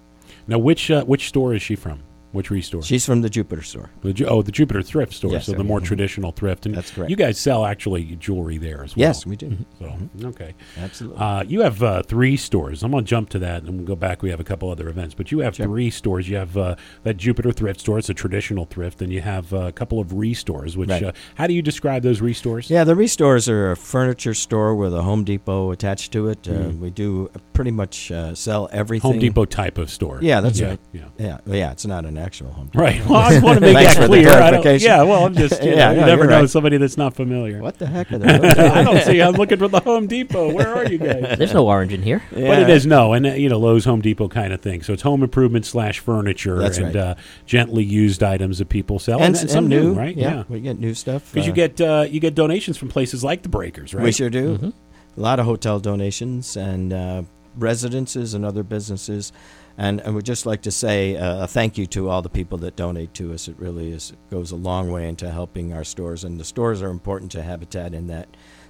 Now, 0.47 0.59
which 0.59 0.91
uh, 0.91 1.05
which 1.05 1.29
store 1.29 1.55
is 1.55 1.62
she 1.62 1.75
from? 1.75 2.03
Which 2.33 2.51
restore? 2.51 2.83
She's 2.83 3.05
from 3.05 3.23
the 3.23 3.29
Jupiter 3.31 3.63
store. 3.63 3.91
The, 4.03 4.13
Ju- 4.13 4.27
oh, 4.27 4.43
the 4.43 4.53
Jupiter 4.53 4.83
thrift 4.83 5.15
store. 5.15 5.33
Yes, 5.33 5.47
so 5.47 5.53
the 5.53 5.65
more 5.65 5.81
Mhm. 5.81 5.85
traditional 5.85 6.31
thrift. 6.31 6.65
And 6.65 6.75
That's 6.77 6.91
correct. 6.93 7.11
You 7.11 7.17
guys 7.17 7.39
sell 7.39 7.67
actually 7.67 8.05
jewelry 8.21 8.57
there 8.57 8.85
as 8.85 8.95
well. 8.97 9.01
Yes, 9.01 9.27
we 9.27 9.35
do. 9.35 9.57
So 9.81 9.99
okay, 10.29 10.55
Absolutely. 10.79 11.19
Uh, 11.21 11.43
you 11.43 11.62
have 11.62 11.83
uh, 11.83 12.03
three 12.05 12.37
stores. 12.37 12.85
I'm 12.85 12.93
going 12.93 13.05
to 13.05 13.09
jump 13.09 13.31
to 13.31 13.38
that, 13.40 13.64
and 13.64 13.77
we'll 13.79 13.87
go 13.87 13.97
back. 13.97 14.23
We 14.23 14.31
have 14.31 14.38
a 14.38 14.45
couple 14.45 14.71
other 14.71 14.88
events, 14.88 15.14
but 15.14 15.33
you 15.33 15.40
have 15.40 15.57
Sure. 15.57 15.66
three 15.66 15.90
stores. 15.90 16.29
You 16.29 16.37
have 16.37 16.57
uh, 16.57 16.77
that 17.03 17.16
Jupiter 17.16 17.51
thrift 17.51 17.81
store. 17.81 17.99
It's 17.99 18.09
a 18.09 18.14
traditional 18.14 18.64
thrift, 18.64 19.03
and 19.03 19.12
you 19.12 19.23
have 19.23 19.53
uh, 19.53 19.59
a 19.66 19.73
couple 19.73 19.99
of 19.99 20.12
restores. 20.12 20.77
Which 20.77 20.88
Right. 20.90 21.03
uh, 21.03 21.12
how 21.35 21.49
do 21.49 21.55
you 21.55 21.62
describe 21.62 22.03
those 22.05 22.21
restores? 22.21 22.71
Yeah, 22.71 22.85
the 22.85 22.95
restores 22.95 23.49
are 23.49 23.73
a 23.73 23.77
furniture 23.77 24.35
store 24.35 24.77
with 24.77 24.95
a 24.95 25.03
Home 25.03 25.25
Depot 25.25 25.73
attached 25.73 26.12
to 26.12 26.29
it. 26.29 26.47
Uh, 26.49 26.53
Mhm. 26.53 26.79
we 26.79 26.90
do 26.90 27.29
pretty 27.55 27.73
much 27.73 28.12
uh, 28.12 28.35
sell 28.37 28.69
everything. 28.73 29.11
Home 29.11 29.19
Depot 29.21 29.45
type 29.47 29.79
of 29.79 29.90
store. 29.90 30.21
Yeah, 30.23 30.40
that's 30.40 30.61
Yeah, 30.61 30.69
right. 30.69 30.81
yeah. 30.93 31.05
yeah, 31.19 31.38
yeah. 31.47 31.73
It's 31.73 31.87
not 31.87 32.05
an 32.07 32.19
actual 32.20 32.50
Home 32.52 32.70
Right. 32.74 33.04
Well, 33.06 33.16
I 33.16 33.30
just 33.30 33.42
want 33.44 33.59
to 33.59 33.61
make 33.72 33.74
that 33.74 34.06
clear. 34.06 34.28
I 34.28 34.50
don't- 34.50 34.62
clarification. 34.62 34.87
yeah. 34.87 35.02
Well, 35.02 35.26
I'm 35.26 35.35
just. 35.35 35.62
You, 35.70 35.70
Yeah, 35.72 35.87
know, 35.88 35.94
you 35.94 36.00
no, 36.02 36.06
never 36.06 36.22
you're 36.24 36.30
know 36.30 36.40
right. 36.40 36.50
somebody 36.50 36.76
that's 36.76 36.96
not 36.96 37.14
familiar. 37.16 37.61
What 37.61 37.78
the 37.78 37.87
heck 37.87 38.11
are 38.12 38.18
they? 38.18 38.28
I 38.28 38.85
don't 38.85 39.02
see. 39.02 39.20
I'm 39.20 39.35
looking 39.35 39.59
for 39.59 39.68
the 39.68 39.80
Home 39.80 40.06
Depot. 40.06 40.52
Where 40.52 40.74
are 40.74 40.87
you 40.87 40.98
guys? 40.98 41.37
There's 41.38 41.52
no 41.54 41.66
orange 41.66 41.92
in 41.92 42.02
here. 42.02 42.22
But 42.30 42.61
it 42.61 42.70
is 42.70 42.87
no, 42.87 43.12
and 43.12 43.26
uh, 43.26 43.30
you 43.30 43.48
know 43.48 43.59
Lowe's, 43.59 43.85
Home 43.85 44.00
Depot 44.00 44.28
kind 44.28 44.52
of 44.52 44.61
thing. 44.61 44.83
So 44.83 44.92
it's 44.92 45.02
home 45.02 45.22
improvement 45.22 45.66
slash 45.66 45.98
furniture 45.98 46.59
That's 46.59 46.78
and 46.78 46.94
right. 46.94 46.96
uh, 46.96 47.14
gently 47.46 47.83
used 47.85 48.22
items 48.22 48.59
that 48.59 48.68
people 48.68 48.98
sell, 48.98 49.18
and, 49.18 49.35
and, 49.35 49.37
and 49.42 49.50
some 49.50 49.68
new, 49.68 49.92
right? 49.94 50.16
Yeah, 50.16 50.44
we 50.48 50.61
get 50.61 50.78
new 50.78 50.94
stuff. 50.94 51.33
because 51.33 51.46
you 51.46 51.52
uh, 51.52 51.56
get 51.56 51.80
uh, 51.80 52.06
you 52.09 52.20
get 52.20 52.35
donations 52.35 52.76
from 52.78 52.88
places 52.88 53.22
like 53.24 53.42
the 53.42 53.48
Breakers, 53.48 53.92
right? 53.94 54.04
We 54.04 54.12
sure 54.12 54.30
do. 54.30 54.59
Mhm. 54.59 54.72
A 55.16 55.20
lot 55.20 55.38
of 55.40 55.46
hotel 55.46 55.80
donations 55.80 56.56
and 56.56 56.92
uh, 56.92 57.22
residences 57.56 58.35
and 58.35 58.44
other 58.44 58.62
businesses. 58.62 59.33
And 59.81 60.03
I 60.03 60.11
would 60.11 60.27
just 60.27 60.45
like 60.45 60.61
to 60.62 60.71
say 60.71 61.16
uh, 61.16 61.45
a 61.45 61.47
thank 61.47 61.79
you 61.79 61.87
to 61.87 62.11
all 62.11 62.21
the 62.21 62.29
people 62.29 62.59
that 62.59 62.77
donate 62.77 63.14
to 63.14 63.33
us. 63.33 63.49
It 63.49 63.59
really 63.59 63.93
is 63.93 64.11
it 64.11 64.19
goes 64.31 64.51
a 64.51 64.57
long 64.57 64.90
way 64.93 65.09
into 65.09 65.31
helping 65.31 65.73
our 65.73 65.85
stores. 65.85 66.23
And 66.23 66.38
the 66.38 66.45
stores 66.45 66.83
are 66.83 66.90
important 66.90 67.33
to 67.33 67.43
Habitat 67.43 67.95
in 67.95 68.07
that 68.09 68.29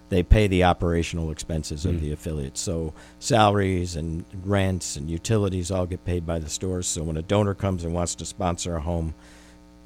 they 0.09 0.23
pay 0.23 0.46
the 0.46 0.62
operational 0.62 1.33
expenses 1.33 1.85
of 1.85 1.96
Mm. 1.96 2.01
the 2.01 2.12
affiliates. 2.12 2.61
So 2.61 2.94
salaries 3.18 3.96
and 3.96 4.25
rents 4.44 4.94
and 4.94 5.11
utilities 5.11 5.73
all 5.73 5.85
get 5.85 6.05
paid 6.05 6.25
by 6.25 6.38
the 6.38 6.49
stores. 6.49 6.87
So 6.87 7.03
when 7.03 7.16
a 7.16 7.23
donor 7.23 7.55
comes 7.55 7.83
and 7.83 7.92
wants 7.92 8.14
to 8.14 8.25
sponsor 8.25 8.77
a 8.77 8.81
home, 8.81 9.12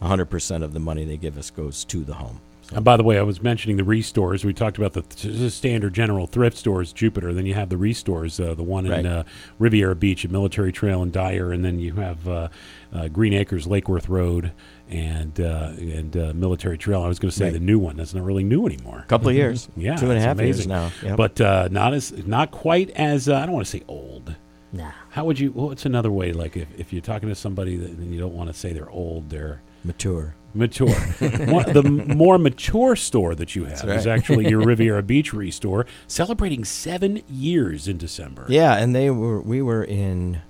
100% 0.02 0.62
of 0.62 0.74
the 0.74 0.80
money 0.80 1.06
they 1.06 1.16
give 1.16 1.38
us 1.38 1.50
goes 1.50 1.86
to 1.86 2.04
the 2.04 2.14
home. 2.14 2.38
So- 2.70 2.76
And 2.76 2.84
by 2.84 2.96
the 2.96 3.02
way, 3.04 3.18
I 3.18 3.22
was 3.22 3.42
mentioning 3.42 3.76
the 3.76 3.84
restores. 3.84 4.44
We 4.44 4.52
talked 4.54 4.78
about 4.78 4.94
the, 4.94 5.02
th- 5.02 5.36
the 5.38 5.50
standard 5.50 5.92
general 5.94 6.26
thrift 6.26 6.56
stores, 6.56 6.92
Jupiter. 6.92 7.32
Then 7.34 7.44
you 7.46 7.54
have 7.54 7.68
the 7.68 7.76
restores, 7.76 8.40
uh, 8.40 8.54
the 8.54 8.62
one 8.62 8.88
Right. 8.88 9.00
in 9.00 9.06
uh, 9.06 9.24
Riviera 9.58 9.94
Beach 9.94 10.24
at 10.24 10.30
Military 10.30 10.72
Trail 10.72 11.02
and 11.02 11.12
Dyer, 11.12 11.52
and 11.52 11.64
then 11.64 11.78
you 11.78 11.94
have 11.96 12.26
uh, 12.26 12.48
uh, 12.92 13.08
Green 13.08 13.32
Acres, 13.34 13.66
Lakeworth 13.66 14.08
Road, 14.08 14.52
and 14.90 15.40
uh, 15.40 15.72
and 15.78 16.16
uh, 16.16 16.32
Military 16.34 16.78
Trail. 16.78 17.02
I 17.02 17.08
was 17.08 17.18
going 17.18 17.30
to 17.30 17.36
say 17.36 17.46
Right. 17.46 17.52
the 17.54 17.60
new 17.60 17.78
one. 17.78 17.96
That's 17.96 18.14
not 18.14 18.24
really 18.24 18.44
new 18.44 18.66
anymore. 18.66 19.00
A 19.00 19.08
couple 19.08 19.28
of 19.28 19.34
years. 19.34 19.68
Yeah, 19.76 19.96
two 19.96 20.10
and 20.10 20.18
a 20.18 20.20
half 20.20 20.38
and 20.38 20.40
a 20.40 20.44
it's 20.50 20.58
half 20.60 20.66
years 20.66 20.66
amazing. 20.66 21.02
now. 21.02 21.08
Yep. 21.10 21.16
but 21.16 21.40
uh, 21.40 21.68
not 21.70 21.92
as 21.94 22.12
not 22.26 22.50
quite 22.50 22.90
as 22.90 23.28
uh, 23.28 23.36
I 23.36 23.46
don't 23.46 23.54
want 23.54 23.66
to 23.66 23.70
say 23.70 23.82
old. 23.88 24.34
Nah. 24.72 24.90
How 25.10 25.24
would 25.24 25.38
you? 25.38 25.50
What's 25.52 25.86
another 25.86 26.10
way? 26.10 26.32
Like 26.32 26.56
if, 26.56 26.68
if 26.78 26.92
you're 26.92 27.02
talking 27.02 27.28
to 27.28 27.34
somebody 27.34 27.76
that 27.76 27.90
and 27.90 28.12
you 28.12 28.18
don't 28.20 28.34
want 28.34 28.48
to 28.48 28.54
say 28.54 28.72
they're 28.72 28.90
old, 28.90 29.30
they're 29.30 29.62
mature. 29.84 30.34
Mature. 30.54 30.88
One, 30.90 31.72
the 31.72 31.82
more 31.82 32.38
mature 32.38 32.96
store 32.96 33.34
that 33.34 33.54
you 33.56 33.64
have 33.64 33.82
That's 33.82 34.02
is 34.02 34.06
actually 34.06 34.48
your 34.48 34.60
Riviera 34.66 35.02
Beach 35.02 35.32
restore, 35.32 35.86
celebrating 36.06 36.64
seven 36.64 37.22
years 37.28 37.88
in 37.88 37.98
December. 37.98 38.46
Yeah, 38.48 38.74
and 38.76 38.94
they 38.94 39.10
were. 39.10 39.40
We 39.40 39.60
were 39.62 39.84
in, 39.84 40.40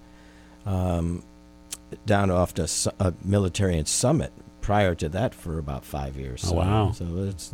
um, 0.66 1.22
down 2.06 2.30
off 2.30 2.54
the 2.54 2.68
Su- 2.68 2.90
uh, 3.00 3.12
military 3.24 3.76
and 3.78 3.86
Summit 3.88 4.32
prior 4.60 4.94
to 4.96 5.08
that 5.10 5.34
for 5.34 5.58
about 5.58 5.84
five 5.84 6.16
years. 6.16 6.42
Oh, 6.44 6.48
So- 6.48 6.54
wow. 6.56 6.92
So 6.92 7.04
it's 7.28 7.52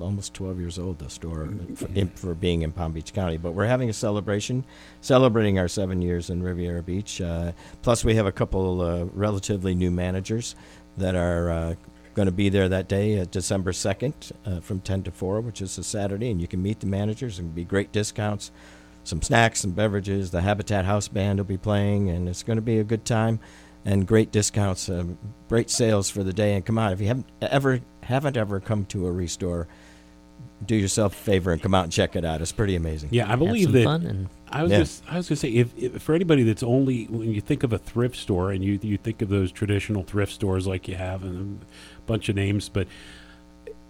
almost 0.00 0.34
twelve 0.34 0.58
years 0.58 0.78
old. 0.78 0.98
The 0.98 1.08
store 1.08 1.48
for, 1.76 1.86
in, 1.94 2.08
for 2.10 2.34
being 2.34 2.62
in 2.62 2.72
Palm 2.72 2.92
Beach 2.92 3.12
County, 3.12 3.36
but 3.36 3.52
we're 3.52 3.66
having 3.66 3.88
a 3.88 3.92
celebration, 3.92 4.64
celebrating 5.00 5.58
our 5.58 5.68
seven 5.68 6.02
years 6.02 6.30
in 6.30 6.42
Riviera 6.42 6.82
Beach. 6.82 7.20
Uh, 7.20 7.52
plus, 7.82 8.04
we 8.04 8.14
have 8.16 8.26
a 8.26 8.32
couple 8.32 8.80
uh, 8.80 9.04
relatively 9.12 9.74
new 9.74 9.90
managers 9.90 10.54
that 10.96 11.14
are. 11.14 11.50
Uh, 11.50 11.74
Going 12.14 12.26
to 12.26 12.32
be 12.32 12.48
there 12.48 12.68
that 12.68 12.86
day, 12.86 13.18
uh, 13.18 13.24
December 13.28 13.72
2nd, 13.72 14.30
uh, 14.46 14.60
from 14.60 14.78
10 14.78 15.02
to 15.02 15.10
4, 15.10 15.40
which 15.40 15.60
is 15.60 15.76
a 15.78 15.82
Saturday, 15.82 16.30
and 16.30 16.40
you 16.40 16.46
can 16.46 16.62
meet 16.62 16.78
the 16.78 16.86
managers 16.86 17.40
and 17.40 17.52
be 17.52 17.64
great 17.64 17.90
discounts 17.90 18.52
some 19.04 19.22
snacks, 19.22 19.60
some 19.60 19.72
beverages. 19.72 20.30
The 20.30 20.40
Habitat 20.40 20.86
House 20.86 21.08
Band 21.08 21.38
will 21.38 21.44
be 21.44 21.58
playing, 21.58 22.08
and 22.08 22.28
it's 22.28 22.42
going 22.42 22.56
to 22.56 22.62
be 22.62 22.78
a 22.78 22.84
good 22.84 23.04
time 23.04 23.38
and 23.84 24.06
great 24.06 24.32
discounts, 24.32 24.88
uh, 24.88 25.04
great 25.48 25.70
sales 25.70 26.08
for 26.08 26.24
the 26.24 26.32
day. 26.32 26.54
And 26.54 26.64
come 26.64 26.78
on, 26.78 26.92
if 26.92 27.00
you 27.00 27.06
haven't 27.06 27.26
ever 27.42 27.80
haven't 28.02 28.36
ever 28.36 28.60
come 28.60 28.86
to 28.86 29.06
a 29.06 29.12
restore, 29.12 29.68
do 30.64 30.76
yourself 30.76 31.12
a 31.12 31.16
favor 31.16 31.52
and 31.52 31.60
come 31.62 31.74
out 31.74 31.84
and 31.84 31.92
check 31.92 32.16
it 32.16 32.24
out. 32.24 32.40
It's 32.40 32.52
pretty 32.52 32.76
amazing. 32.76 33.10
Yeah, 33.12 33.30
I 33.30 33.36
believe 33.36 33.72
that. 33.72 33.86
And, 34.02 34.28
I 34.50 34.62
was 34.62 34.70
Yeah. 34.72 34.78
just, 34.78 35.02
I 35.10 35.16
was 35.16 35.28
going 35.28 35.36
to 35.36 35.40
say 35.40 35.48
if, 35.50 35.76
if 35.76 36.00
for 36.02 36.14
anybody 36.14 36.42
that's 36.44 36.62
only 36.62 37.04
when 37.06 37.32
you 37.32 37.40
think 37.40 37.64
of 37.64 37.72
a 37.72 37.78
thrift 37.78 38.16
store 38.16 38.52
and 38.52 38.62
you 38.64 38.78
you 38.82 38.96
think 38.96 39.20
of 39.20 39.28
those 39.28 39.50
traditional 39.50 40.04
thrift 40.04 40.32
stores 40.32 40.66
like 40.66 40.86
you 40.88 40.94
have 40.94 41.24
and 41.24 41.60
a 41.98 42.00
bunch 42.02 42.28
of 42.28 42.36
names, 42.36 42.68
but 42.68 42.86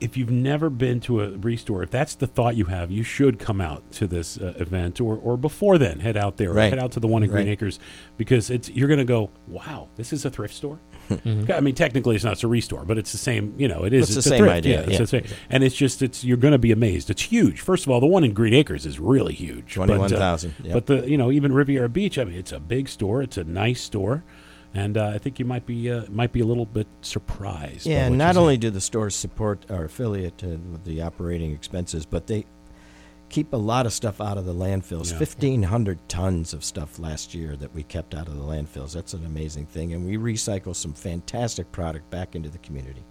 if 0.01 0.17
you've 0.17 0.31
never 0.31 0.69
been 0.71 1.01
to 1.01 1.23
a 1.23 1.31
restore, 1.39 1.83
if 1.83 1.91
that's 1.91 2.15
the 2.17 2.27
thought 2.27 2.57
you 2.57 2.65
have, 2.67 2.91
you 2.91 3.03
should 3.03 3.39
come 3.39 3.61
out 3.61 3.91
to 3.93 4.07
this 4.07 4.37
uh, 4.39 4.53
event 4.59 5.01
or, 5.01 5.17
or 5.17 5.37
before 5.37 5.79
then 5.79 6.01
head 6.01 6.17
out 6.17 6.37
there 6.37 6.51
or 6.51 6.55
Right. 6.55 6.71
head 6.71 6.79
out 6.79 6.93
to 6.93 7.01
the 7.01 7.07
one 7.07 7.23
in 7.23 7.31
Green 7.31 7.47
Right. 7.47 7.53
Acres 7.53 7.79
because 8.17 8.51
it's 8.51 8.69
you're 8.71 8.89
going 8.89 8.99
to 8.99 9.05
go, 9.05 9.31
wow, 9.47 9.89
this 9.97 10.13
is 10.13 10.25
a 10.25 10.31
thrift 10.31 10.55
store. 10.55 10.79
I 11.11 11.61
mean, 11.61 11.75
technically, 11.75 12.15
it's 12.17 12.25
not 12.25 12.35
it's 12.35 12.45
a 12.45 12.49
restore, 12.49 12.85
but 12.85 12.99
it's 12.99 13.13
the 13.13 13.19
same. 13.19 13.55
You 13.59 13.69
know, 13.69 13.85
it 13.85 13.93
is. 13.93 14.05
It's 14.17 14.27
the 14.27 14.31
a 14.31 14.37
same 14.37 14.39
thrift, 14.39 14.55
idea, 14.57 14.77
Yeah, 14.77 14.83
it's 14.83 14.93
yeah. 14.93 14.99
the 14.99 15.07
same. 15.07 15.25
and 15.51 15.65
it's 15.65 15.75
just 15.75 16.03
it's 16.03 16.25
you're 16.25 16.37
going 16.37 16.53
to 16.53 16.59
be 16.59 16.73
amazed. 16.73 17.11
It's 17.11 17.23
huge. 17.23 17.61
First 17.61 17.85
of 17.87 17.91
all, 17.91 18.01
the 18.01 18.07
one 18.07 18.25
in 18.25 18.33
Green 18.33 18.55
Acres 18.55 18.87
is 18.87 18.99
really 18.99 19.35
huge. 19.35 19.75
but, 19.77 19.85
uh, 19.91 19.97
21,000, 19.97 20.55
yep. 20.63 20.73
But 20.73 20.87
the 20.87 21.09
you 21.09 21.17
know 21.19 21.31
even 21.31 21.53
Riviera 21.53 21.89
Beach, 21.89 22.19
I 22.19 22.25
mean, 22.25 22.37
it's 22.37 22.53
a 22.53 22.61
big 22.61 22.89
store. 22.89 23.23
It's 23.23 23.37
a 23.37 23.45
nice 23.45 23.81
store, 23.81 24.25
and 24.73 24.97
uh, 24.97 25.09
I 25.09 25.19
think 25.19 25.39
you 25.39 25.45
might 25.45 25.67
be 25.67 25.91
uh, 25.91 26.05
might 26.11 26.33
be 26.33 26.41
a 26.41 26.47
little 26.47 26.67
bit 26.67 26.87
surprised. 27.03 27.87
Yeah, 27.87 28.07
and 28.07 28.19
not 28.19 28.37
only 28.37 28.57
do 28.57 28.71
the 28.71 28.81
stores 28.81 29.15
support 29.15 29.65
our 29.71 29.85
affiliate 29.85 30.43
with 30.43 30.85
the 30.85 31.03
operating 31.03 31.53
expenses, 31.53 32.07
but 32.07 32.27
they 32.27 32.47
keep 33.35 33.53
a 33.53 33.57
lot 33.57 33.85
of 33.85 33.93
stuff 33.93 34.21
out 34.21 34.39
of 34.39 34.45
the 34.45 34.55
landfills. 34.55 35.11
Yeah. 35.11 35.19
1,500 35.19 36.09
tons 36.09 36.55
of 36.55 36.63
stuff 36.63 37.01
last 37.01 37.35
year 37.35 37.57
that 37.57 37.75
we 37.75 37.83
kept 37.83 38.15
out 38.15 38.29
of 38.29 38.37
the 38.37 38.45
landfills. 38.45 38.93
That's 38.93 39.13
an 39.13 39.27
amazing 39.27 39.67
thing. 39.67 39.93
And 39.93 40.07
we 40.07 40.17
recycle 40.17 40.73
some 40.73 40.93
fantastic 40.93 41.73
product 41.73 42.09
back 42.11 42.37
into 42.37 42.49
the 42.49 42.59
community. 42.59 43.05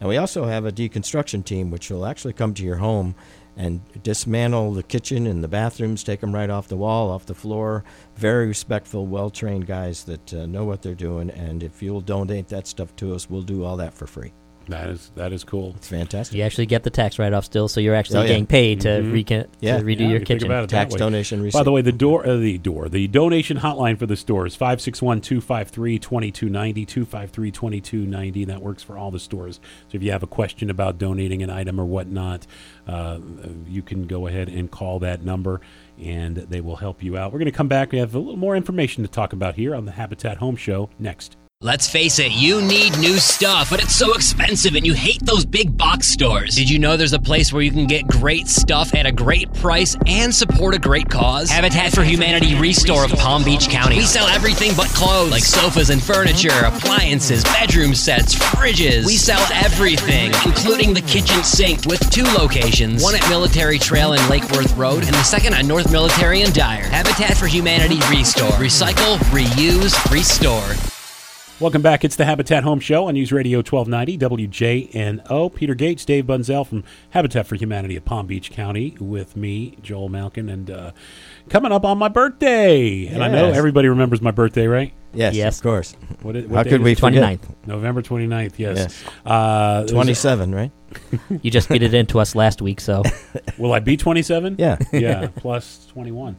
And 0.00 0.08
we 0.10 0.18
also 0.18 0.44
have 0.44 0.66
a 0.66 0.70
deconstruction 0.70 1.46
team 1.46 1.70
which 1.70 1.88
will 1.88 2.04
actually 2.04 2.34
come 2.34 2.52
to 2.52 2.62
your 2.62 2.76
home 2.76 3.14
and 3.56 3.80
dismantle 4.02 4.74
the 4.74 4.82
kitchen 4.82 5.26
and 5.26 5.42
the 5.42 5.48
bathrooms, 5.48 6.04
take 6.04 6.20
them 6.20 6.34
right 6.34 6.50
off 6.50 6.68
the 6.68 6.76
wall, 6.76 7.10
off 7.10 7.24
the 7.24 7.34
floor. 7.34 7.84
Very 8.16 8.46
respectful, 8.46 9.06
well 9.06 9.30
trained 9.30 9.66
guys 9.66 10.04
that 10.04 10.34
uh, 10.34 10.44
know 10.44 10.66
what 10.66 10.82
they're 10.82 10.94
doing. 10.94 11.30
And 11.30 11.62
if 11.62 11.82
you'll 11.82 12.02
donate 12.02 12.48
that 12.48 12.66
stuff 12.66 12.94
to 12.96 13.14
us, 13.14 13.30
we'll 13.30 13.40
do 13.40 13.64
all 13.64 13.78
that 13.78 13.94
for 13.94 14.06
free. 14.06 14.34
That 14.68 14.88
is 14.88 15.10
that 15.16 15.32
is 15.32 15.44
cool. 15.44 15.74
It's 15.76 15.88
fantastic. 15.88 16.36
You 16.36 16.42
actually 16.42 16.66
get 16.66 16.82
the 16.82 16.90
tax 16.90 17.18
write 17.18 17.32
off 17.32 17.44
still, 17.44 17.68
so 17.68 17.80
you're 17.80 17.94
actually 17.94 18.18
Oh, 18.18 18.22
yeah. 18.22 18.28
getting 18.28 18.46
paid 18.46 18.80
to, 18.82 18.88
Mhm. 18.88 19.12
recon- 19.12 19.44
Yeah. 19.60 19.78
to 19.78 19.84
redo 19.84 20.00
Yeah, 20.00 20.08
your 20.08 20.18
you 20.20 20.24
kitchen. 20.26 20.50
about 20.50 20.68
Tax 20.68 20.94
way. 20.94 20.98
donation 20.98 21.48
By 21.50 21.62
the 21.62 21.72
way, 21.72 21.82
the 21.82 21.92
door, 21.92 22.26
uh, 22.26 22.36
the 22.36 22.58
door, 22.58 22.88
the 22.88 23.06
donation 23.08 23.58
hotline 23.58 23.98
for 23.98 24.06
the 24.06 24.16
store 24.16 24.46
is 24.46 24.56
561-253-2290, 24.56 26.86
253-2290. 26.86 28.44
That 28.46 28.62
works 28.62 28.82
for 28.82 28.96
all 28.98 29.10
the 29.10 29.18
stores. 29.20 29.60
So 29.88 29.96
if 29.96 30.02
you 30.02 30.10
have 30.12 30.22
a 30.22 30.26
question 30.26 30.70
about 30.70 30.98
donating 30.98 31.42
an 31.42 31.50
item 31.50 31.80
or 31.80 31.84
whatnot, 31.84 32.46
uh, 32.86 33.18
you 33.68 33.82
can 33.82 34.06
go 34.06 34.26
ahead 34.26 34.48
and 34.48 34.70
call 34.70 34.98
that 35.00 35.24
number, 35.24 35.60
and 36.02 36.36
they 36.36 36.60
will 36.60 36.76
help 36.76 37.02
you 37.02 37.16
out. 37.16 37.32
We're 37.32 37.38
going 37.38 37.46
to 37.46 37.52
come 37.56 37.68
back. 37.68 37.92
We 37.92 37.98
have 37.98 38.14
a 38.14 38.18
little 38.18 38.36
more 38.36 38.56
information 38.56 39.04
to 39.04 39.10
talk 39.10 39.32
about 39.32 39.54
here 39.56 39.74
on 39.74 39.84
the 39.84 39.92
Habitat 39.92 40.38
Home 40.38 40.56
Show 40.56 40.90
next. 40.98 41.36
Let's 41.64 41.88
face 41.88 42.18
it, 42.18 42.30
you 42.30 42.60
need 42.60 42.98
new 42.98 43.16
stuff, 43.16 43.70
but 43.70 43.82
it's 43.82 43.96
so 43.96 44.12
expensive 44.12 44.74
and 44.74 44.84
you 44.84 44.92
hate 44.92 45.24
those 45.24 45.46
big 45.46 45.74
box 45.78 46.08
stores. 46.08 46.56
Did 46.56 46.68
you 46.68 46.78
know 46.78 46.98
there's 46.98 47.14
a 47.14 47.18
place 47.18 47.54
where 47.54 47.62
you 47.62 47.70
can 47.70 47.86
get 47.86 48.06
great 48.06 48.48
stuff 48.48 48.94
at 48.94 49.06
a 49.06 49.12
great 49.12 49.50
price 49.54 49.96
and 50.06 50.34
support 50.34 50.74
a 50.74 50.78
great 50.78 51.08
cause? 51.08 51.48
Habitat 51.48 51.94
for 51.94 52.04
Humanity 52.04 52.54
Restore 52.54 53.06
of 53.06 53.12
Palm 53.12 53.44
Beach 53.44 53.70
County. 53.70 53.96
We 53.96 54.02
sell 54.02 54.26
everything 54.26 54.72
but 54.76 54.88
clothes, 54.88 55.30
like 55.30 55.42
sofas 55.42 55.88
and 55.88 56.02
furniture, 56.02 56.66
appliances, 56.66 57.42
bedroom 57.44 57.94
sets, 57.94 58.34
fridges. 58.34 59.06
We 59.06 59.16
sell 59.16 59.40
everything, 59.54 60.32
including 60.44 60.92
the 60.92 61.00
kitchen 61.00 61.42
sink, 61.44 61.86
with 61.86 62.10
two 62.10 62.24
locations 62.38 63.02
one 63.02 63.14
at 63.14 63.26
Military 63.30 63.78
Trail 63.78 64.12
and 64.12 64.28
Lake 64.28 64.46
Worth 64.50 64.76
Road, 64.76 65.04
and 65.04 65.14
the 65.14 65.22
second 65.22 65.54
on 65.54 65.66
North 65.66 65.90
Military 65.90 66.42
and 66.42 66.52
Dyer. 66.52 66.84
Habitat 66.84 67.38
for 67.38 67.46
Humanity 67.46 68.00
Restore. 68.10 68.50
Recycle, 68.50 69.16
reuse, 69.32 70.12
restore. 70.12 70.93
Welcome 71.64 71.80
back. 71.80 72.04
It's 72.04 72.16
the 72.16 72.26
Habitat 72.26 72.62
Home 72.62 72.78
Show 72.78 73.08
on 73.08 73.14
News 73.14 73.32
Radio 73.32 73.60
1290 73.60 74.18
WJNO. 74.48 75.54
Peter 75.54 75.74
Gates, 75.74 76.04
Dave 76.04 76.26
Bunzel 76.26 76.66
from 76.66 76.84
Habitat 77.08 77.46
for 77.46 77.54
Humanity 77.54 77.96
of 77.96 78.04
Palm 78.04 78.26
Beach 78.26 78.50
County 78.50 78.94
with 79.00 79.34
me, 79.34 79.78
Joel 79.80 80.10
Malkin, 80.10 80.50
and 80.50 80.70
uh, 80.70 80.92
coming 81.48 81.72
up 81.72 81.86
on 81.86 81.96
my 81.96 82.08
birthday. 82.08 83.06
And 83.06 83.24
I 83.24 83.28
know 83.28 83.46
everybody 83.50 83.88
remembers 83.88 84.20
my 84.20 84.30
birthday, 84.30 84.66
right? 84.66 84.92
Yes, 85.14 85.34
Yes. 85.34 85.56
of 85.56 85.62
course. 85.62 85.96
What, 86.20 86.34
what 86.34 86.50
How 86.50 86.62
could 86.64 86.72
is 86.72 86.80
we 86.80 86.92
it? 86.92 87.00
forget? 87.00 87.40
29th. 87.40 87.66
November 87.66 88.02
29th, 88.02 88.58
yes. 88.58 88.76
Yes. 88.76 89.04
Uh, 89.24 89.76
there's- 89.78 89.90
27, 89.92 90.54
right? 90.54 90.70
You 91.42 91.50
just 91.50 91.68
beat 91.70 91.82
it 91.82 91.94
into 91.94 92.20
us 92.20 92.34
last 92.36 92.60
week, 92.62 92.78
so 92.80 93.02
Will 93.58 93.72
I 93.72 93.80
be 93.80 93.96
27? 93.96 94.56
Yeah. 94.58 94.76
yeah, 94.92 95.28
plus 95.34 95.86
21. 95.86 96.36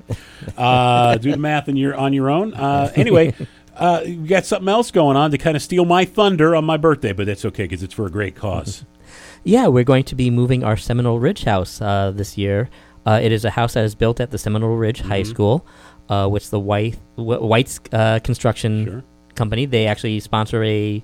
Uh, 0.56 1.18
do 1.18 1.32
the 1.32 1.38
math 1.38 1.68
on 1.68 1.76
your, 1.76 1.96
on 1.96 2.14
your 2.14 2.30
own. 2.30 2.54
Uh, 2.54 2.92
anyway, 2.96 3.34
uh, 3.78 4.02
you 4.06 4.26
got 4.28 4.46
something 4.46 4.70
else 4.70 4.92
going 4.92 5.18
on 5.18 5.32
to 5.32 5.38
kind 5.38 5.56
of 5.56 5.62
steal 5.64 5.86
my 5.86 6.06
thunder 6.06 6.56
on 6.56 6.66
my 6.66 6.78
birthday, 6.78 7.14
but 7.14 7.26
that's 7.26 7.46
okay 7.46 7.64
because 7.64 7.84
it's 7.84 7.94
for 7.94 8.06
a 8.06 8.10
great 8.12 8.36
cause. 8.36 8.86
yeah, 9.44 9.68
we're 9.68 9.84
going 9.84 10.04
to 10.06 10.16
be 10.16 10.30
moving 10.30 10.64
our 10.64 10.78
Seminole 10.78 11.20
Ridge 11.20 11.44
house 11.44 11.82
uh, 11.82 12.12
this 12.14 12.38
year. 12.38 12.70
Uh, 13.06 13.20
it 13.22 13.32
is 13.32 13.46
a 13.46 13.52
house 13.52 13.74
that 13.74 13.84
is 13.84 13.94
built 13.96 14.20
at 14.20 14.32
the 14.32 14.38
Seminole 14.38 14.76
Ridge 14.78 15.02
High 15.02 15.22
Mhm. 15.22 15.28
School, 15.28 15.66
uh, 16.10 16.28
which 16.28 16.50
the 16.50 16.60
White 16.60 16.98
White's 17.16 17.80
uh, 17.92 18.20
construction 18.24 18.86
Sure. 18.86 19.04
company. 19.36 19.66
They 19.66 19.86
actually 19.88 20.20
sponsor 20.20 20.64
a 20.64 21.04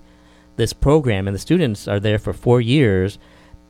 this 0.58 0.74
program, 0.74 1.28
and 1.28 1.36
the 1.36 1.40
students 1.40 1.88
are 1.88 2.00
there 2.00 2.18
for 2.20 2.34
four 2.34 2.60
years, 2.62 3.20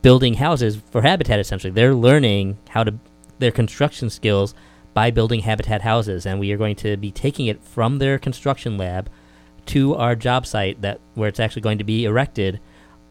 building 0.02 0.34
houses 0.34 0.78
for 0.90 1.02
Habitat. 1.02 1.38
Essentially, 1.40 1.70
they're 1.72 1.94
learning 1.94 2.58
how 2.70 2.84
to 2.84 2.94
their 3.38 3.50
construction 3.50 4.08
skills 4.08 4.54
by 4.94 5.10
building 5.10 5.40
Habitat 5.40 5.82
houses, 5.82 6.26
and 6.26 6.38
we 6.38 6.52
are 6.52 6.56
going 6.56 6.76
to 6.76 6.96
be 6.96 7.10
taking 7.10 7.46
it 7.46 7.62
from 7.62 7.98
their 7.98 8.18
construction 8.18 8.76
lab 8.76 9.08
to 9.66 9.94
our 9.94 10.14
job 10.14 10.46
site 10.46 10.80
that 10.82 11.00
where 11.14 11.28
it's 11.28 11.40
actually 11.40 11.62
going 11.62 11.78
to 11.78 11.84
be 11.84 12.04
erected, 12.04 12.60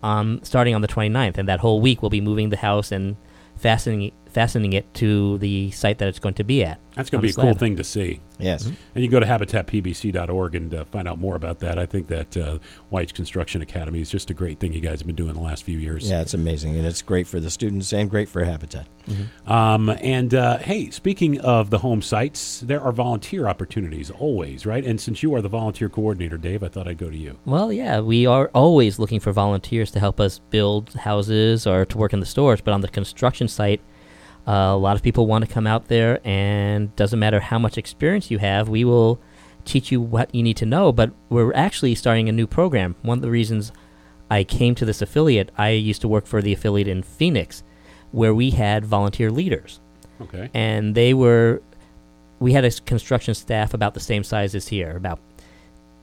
um, 0.04 0.40
starting 0.44 0.76
on 0.76 0.82
the 0.82 0.88
29th. 0.88 1.38
And 1.38 1.48
that 1.48 1.60
whole 1.60 1.82
week, 1.82 2.02
we'll 2.02 2.10
be 2.10 2.22
moving 2.22 2.50
the 2.50 2.58
house 2.58 2.92
and 2.92 3.16
fastening 3.56 4.12
fastening 4.32 4.74
it 4.74 4.92
to 4.96 5.38
the 5.40 5.72
site 5.72 5.98
that 6.00 6.08
it's 6.08 6.20
going 6.20 6.36
to 6.36 6.44
be 6.44 6.64
at. 6.64 6.80
That's 6.96 7.10
going 7.10 7.22
to 7.22 7.28
be 7.28 7.32
the 7.32 7.42
a 7.42 7.44
cool 7.46 7.54
thing 7.54 7.78
to 7.78 7.84
see. 7.84 8.20
Yes. 8.38 8.66
And 8.66 8.76
you 8.96 9.10
can 9.10 9.12
go 9.12 9.20
to 9.20 9.26
habitatpbc.org 9.26 10.56
and 10.56 10.74
uh, 10.74 10.86
find 10.86 11.08
out 11.08 11.20
more 11.20 11.36
about 11.36 11.60
that. 11.60 11.78
I 11.78 11.86
think 11.86 12.08
that 12.08 12.36
uh, 12.36 12.60
White's 12.90 13.12
Construction 13.12 13.62
Academy 13.62 14.02
is 14.02 14.10
just 14.10 14.30
a 14.30 14.34
great 14.34 14.60
thing 14.60 14.74
you 14.74 14.82
guys 14.82 15.00
have 15.00 15.08
been 15.08 15.16
doing 15.16 15.34
the 15.34 15.42
last 15.42 15.64
few 15.64 15.78
years. 15.78 16.10
Yeah, 16.10 16.22
it's 16.22 16.34
amazing. 16.34 16.76
And 16.76 16.86
it's 16.86 17.02
great 17.02 17.28
for 17.28 17.40
the 17.40 17.50
students 17.50 17.94
and 17.94 18.10
great 18.10 18.28
for 18.28 18.44
Habitat. 18.44 18.88
Um, 19.48 19.90
and 19.90 20.34
uh, 20.34 20.58
hey, 20.58 20.90
speaking 20.90 21.40
of 21.42 21.70
the 21.70 21.80
home 21.80 22.02
sites, 22.02 22.62
there 22.62 22.82
are 22.82 22.92
volunteer 22.92 23.48
opportunities 23.48 24.12
always, 24.12 24.66
right? 24.66 24.86
And 24.86 25.00
since 25.00 25.24
you 25.24 25.34
are 25.36 25.42
the 25.42 25.50
volunteer 25.50 25.90
coordinator, 25.90 26.38
Dave, 26.38 26.64
I 26.64 26.68
thought 26.68 26.88
I'd 26.88 26.98
go 26.98 27.10
to 27.10 27.18
you. 27.18 27.38
Well, 27.46 27.72
yeah, 27.72 28.00
we 28.00 28.26
are 28.26 28.50
always 28.54 29.00
looking 29.00 29.20
for 29.20 29.32
volunteers 29.32 29.92
to 29.92 30.00
help 30.00 30.20
us 30.20 30.40
build 30.50 30.94
houses 30.94 31.66
or 31.66 31.86
to 31.86 31.98
work 31.98 32.14
in 32.14 32.20
the 32.20 32.26
stores. 32.26 32.62
But 32.62 32.74
on 32.74 32.82
the 32.82 32.88
construction 32.88 33.48
site, 33.48 33.82
uh, 34.48 34.52
a 34.52 34.78
lot 34.78 34.96
of 34.96 35.04
people 35.04 35.28
want 35.28 35.46
to 35.46 35.52
come 35.54 35.68
out 35.68 35.88
there, 35.88 36.20
and 36.28 36.96
doesn't 36.96 37.20
matter 37.20 37.40
how 37.40 37.60
much 37.60 37.78
experience 37.78 38.32
you 38.32 38.38
have, 38.40 38.70
we 38.70 38.84
will 38.84 39.20
teach 39.66 39.92
you 39.92 40.02
what 40.02 40.34
you 40.34 40.42
need 40.44 40.58
to 40.58 40.66
know. 40.66 40.92
But 40.92 41.12
we're 41.30 41.54
actually 41.54 41.96
starting 41.96 42.28
a 42.28 42.32
new 42.32 42.48
program. 42.48 42.96
One 43.04 43.18
of 43.20 43.22
the 43.22 43.30
reasons 43.30 43.72
I 44.30 44.44
came 44.44 44.74
to 44.76 44.86
this 44.86 45.02
affiliate, 45.02 45.52
I 45.58 45.70
used 45.70 46.02
to 46.02 46.08
work 46.08 46.26
for 46.26 46.42
the 46.42 46.54
affiliate 46.54 46.88
in 46.88 47.04
Phoenix, 47.04 47.64
where 48.12 48.34
we 48.34 48.50
had 48.52 48.86
volunteer 48.86 49.30
leaders 49.32 49.80
Okay. 50.22 50.50
and 50.54 50.94
they 50.96 51.14
were 51.14 51.62
we 52.40 52.54
had 52.54 52.66
a 52.66 52.72
construction 52.72 53.34
staff 53.34 53.74
about 53.74 53.94
the 53.94 54.00
same 54.00 54.24
size 54.24 54.54
as 54.56 54.68
here 54.68 54.96
about 54.98 55.20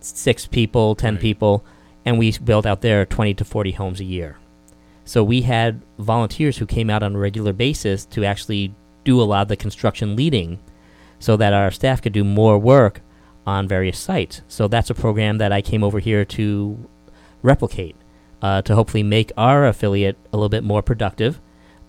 six 0.00 0.46
people 0.46 0.94
ten 0.94 1.14
Right. 1.14 1.20
people 1.22 1.64
and 2.04 2.18
we 2.18 2.32
built 2.38 2.64
out 2.66 2.80
there 2.80 3.04
20 3.04 3.34
to 3.34 3.44
40 3.44 3.72
homes 3.72 4.00
a 4.00 4.04
year 4.04 4.36
so 5.08 5.24
we 5.24 5.40
had 5.42 5.80
volunteers 5.98 6.58
who 6.58 6.66
came 6.66 6.90
out 6.90 7.02
on 7.02 7.14
a 7.14 7.18
regular 7.18 7.52
basis 7.54 8.04
to 8.04 8.24
actually 8.24 8.74
do 9.04 9.20
a 9.20 9.24
lot 9.32 9.42
of 9.42 9.48
the 9.48 9.56
construction 9.56 10.14
leading 10.16 10.58
so 11.18 11.36
that 11.36 11.52
our 11.54 11.70
staff 11.70 12.02
could 12.02 12.12
do 12.12 12.24
more 12.24 12.58
work 12.58 13.00
on 13.46 13.66
various 13.66 13.98
sites 13.98 14.42
so 14.48 14.68
that's 14.68 14.90
a 14.90 14.94
program 14.94 15.38
that 15.38 15.52
i 15.52 15.60
came 15.62 15.82
over 15.82 15.98
here 15.98 16.24
to 16.24 16.78
replicate 17.42 17.96
uh, 18.42 18.62
to 18.62 18.74
hopefully 18.74 19.02
make 19.02 19.32
our 19.36 19.66
affiliate 19.66 20.16
a 20.32 20.36
little 20.36 20.48
bit 20.48 20.62
more 20.64 20.82
productive 20.82 21.40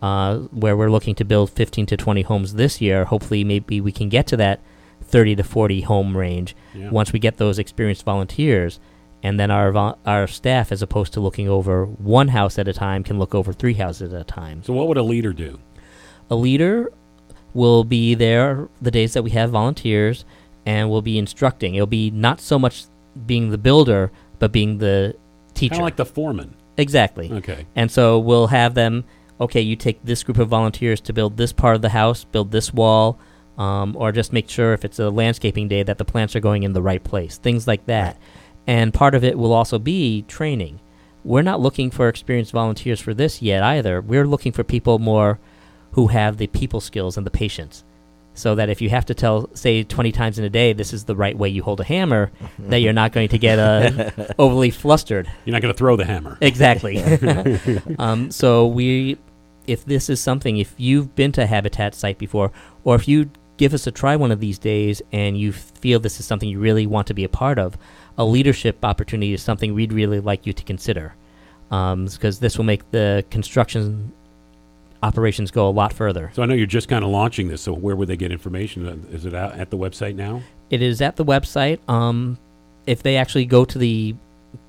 uh, 0.02 0.38
where 0.64 0.76
we're 0.78 0.90
looking 0.90 1.14
to 1.16 1.26
build 1.26 1.50
15 1.50 1.86
to 1.88 1.98
20 1.98 2.22
homes 2.22 2.54
this 2.54 2.80
year. 2.80 3.04
Hopefully, 3.06 3.44
maybe 3.44 3.82
we 3.82 3.92
can 3.92 4.08
get 4.08 4.26
to 4.28 4.38
that 4.38 4.62
30 5.04 5.36
to 5.36 5.44
40 5.44 5.82
home 5.82 6.16
range 6.16 6.56
Yeah. 6.74 6.90
once 6.90 7.12
we 7.12 7.20
get 7.20 7.36
those 7.38 7.60
experienced 7.60 8.06
volunteers. 8.06 8.80
And 9.22 9.40
then 9.40 9.52
our 9.52 9.96
our 10.06 10.28
staff, 10.28 10.72
as 10.72 10.82
opposed 10.82 11.14
to 11.14 11.20
looking 11.20 11.50
over 11.50 11.86
one 11.86 12.30
house 12.30 12.58
at 12.58 12.68
a 12.68 12.74
time, 12.74 13.04
can 13.04 13.20
look 13.20 13.36
over 13.36 13.52
three 13.52 13.74
houses 13.74 14.14
at 14.14 14.22
a 14.22 14.24
time. 14.24 14.64
So, 14.64 14.74
what 14.74 14.88
would 14.88 14.98
a 14.98 15.04
leader 15.04 15.34
do? 15.34 15.60
A 16.30 16.36
leader 16.36 16.92
will 17.54 17.84
be 17.84 18.16
there 18.16 18.70
the 18.82 18.92
days 18.92 19.14
that 19.14 19.24
we 19.24 19.32
have 19.32 19.50
volunteers 19.50 20.24
and 20.66 20.90
will 20.90 21.02
be 21.02 21.18
instructing. 21.18 21.76
It'll 21.76 21.88
be 21.88 22.12
not 22.12 22.40
so 22.40 22.60
much 22.60 22.86
being 23.26 23.50
the 23.50 23.58
builder, 23.58 24.12
but 24.38 24.52
being 24.52 24.78
the 24.78 25.16
teacher. 25.54 25.72
Kind 25.72 25.82
of 25.82 25.86
like 25.86 25.96
the 25.96 26.06
foreman. 26.06 26.56
Exactly. 26.78 27.32
Okay. 27.32 27.66
And 27.76 27.92
so 27.92 28.20
we'll 28.20 28.48
have 28.48 28.74
them, 28.74 29.04
okay, 29.42 29.62
you 29.62 29.76
take 29.76 30.00
this 30.04 30.24
group 30.24 30.38
of 30.38 30.48
volunteers 30.48 31.02
to 31.02 31.14
build 31.14 31.38
this 31.38 31.52
part 31.52 31.76
of 31.76 31.82
the 31.82 31.90
house, 31.90 32.24
build 32.24 32.52
this 32.52 32.74
wall, 32.74 33.20
um, 33.58 33.96
or 33.98 34.12
just 34.12 34.32
make 34.32 34.50
sure 34.50 34.74
if 34.74 34.86
it's 34.86 35.00
a 35.00 35.10
landscaping 35.10 35.68
day 35.68 35.84
that 35.84 35.98
the 35.98 36.06
plants 36.06 36.36
are 36.36 36.40
going 36.40 36.64
in 36.64 36.72
the 36.72 36.82
right 36.82 37.04
place, 37.04 37.38
things 37.38 37.68
like 37.68 37.86
that. 37.88 38.18
And 38.70 38.94
part 38.94 39.16
of 39.16 39.24
it 39.24 39.36
will 39.36 39.52
also 39.52 39.80
be 39.80 40.22
training. 40.28 40.80
We're 41.24 41.42
not 41.42 41.60
looking 41.60 41.90
for 41.90 42.08
experienced 42.08 42.52
volunteers 42.52 43.00
for 43.00 43.16
this 43.16 43.42
yet 43.42 43.64
either. 43.64 44.00
We're 44.00 44.28
looking 44.28 44.52
for 44.52 44.64
people 44.64 45.00
more 45.00 45.40
who 45.94 46.06
have 46.10 46.38
the 46.38 46.46
people 46.46 46.80
skills 46.80 47.18
and 47.18 47.26
the 47.26 47.32
patience. 47.32 47.84
So 48.36 48.54
that 48.54 48.70
if 48.70 48.80
you 48.80 48.92
have 48.92 49.08
to 49.08 49.16
tell, 49.16 49.50
say, 49.56 49.84
20 49.84 50.12
times 50.12 50.38
in 50.38 50.46
a 50.46 50.52
day, 50.52 50.74
this 50.74 50.94
is 50.94 51.06
the 51.06 51.16
right 51.16 51.36
way 51.36 51.50
you 51.50 51.64
hold 51.64 51.80
a 51.80 51.84
hammer, 51.84 52.32
that 52.60 52.78
you're 52.78 52.94
not 52.94 53.12
going 53.12 53.30
to 53.30 53.40
get 53.40 53.58
uh, 53.58 54.12
overly 54.40 54.70
flustered. 54.70 55.28
You're 55.46 55.54
not 55.54 55.64
going 55.64 55.74
to 55.74 55.78
throw 55.78 55.96
the 55.96 56.06
hammer. 56.06 56.38
Exactly. 56.40 57.02
um, 57.98 58.30
so 58.30 58.68
we, 58.68 59.18
if 59.66 59.84
this 59.84 60.12
is 60.12 60.22
something, 60.22 60.58
if 60.58 60.76
you've 60.78 61.16
been 61.16 61.32
to 61.32 61.42
a 61.42 61.48
habitat 61.48 61.96
site 61.96 62.20
before, 62.20 62.52
or 62.84 62.94
if 62.94 63.08
you 63.08 63.32
give 63.58 63.74
us 63.74 63.88
a 63.88 63.92
try 63.92 64.16
one 64.16 64.32
of 64.32 64.40
these 64.40 64.58
days 64.58 65.02
and 65.12 65.38
you 65.38 65.52
feel 65.52 66.00
this 66.00 66.20
is 66.20 66.26
something 66.26 66.48
you 66.48 66.60
really 66.60 66.86
want 66.86 67.08
to 67.08 67.16
be 67.16 67.24
a 67.24 67.30
part 67.30 67.58
of, 67.60 67.78
a 68.20 68.26
leadership 68.26 68.86
opportunity 68.86 69.34
is 69.34 69.42
something 69.42 69.74
we'd 69.74 69.94
really 69.94 70.20
like 70.20 70.46
you 70.46 70.54
to 70.54 70.64
consider, 70.64 71.16
because 71.70 72.40
this 72.40 72.58
will 72.58 72.66
make 72.66 72.90
the 72.92 73.26
construction 73.32 74.12
operations 75.02 75.50
go 75.52 75.68
a 75.68 75.72
lot 75.72 75.94
further. 75.94 76.30
So 76.34 76.44
I 76.44 76.46
know 76.46 76.54
you're 76.54 76.66
just 76.68 76.90
kind 76.90 77.04
of 77.06 77.10
launching 77.10 77.48
this. 77.48 77.62
So 77.62 77.74
where 77.74 77.96
would 77.96 78.08
they 78.10 78.18
get 78.18 78.32
information? 78.32 78.86
Is 79.12 79.26
it 79.26 79.34
out 79.34 79.54
at 79.58 79.70
the 79.70 79.78
website 79.78 80.16
now? 80.16 80.42
It 80.70 80.82
is 80.82 81.02
at 81.02 81.16
the 81.16 81.24
website. 81.26 81.80
Um, 81.90 82.38
if 82.86 83.02
they 83.02 83.16
actually 83.18 83.46
go 83.46 83.66
to 83.66 83.78
the 83.78 84.16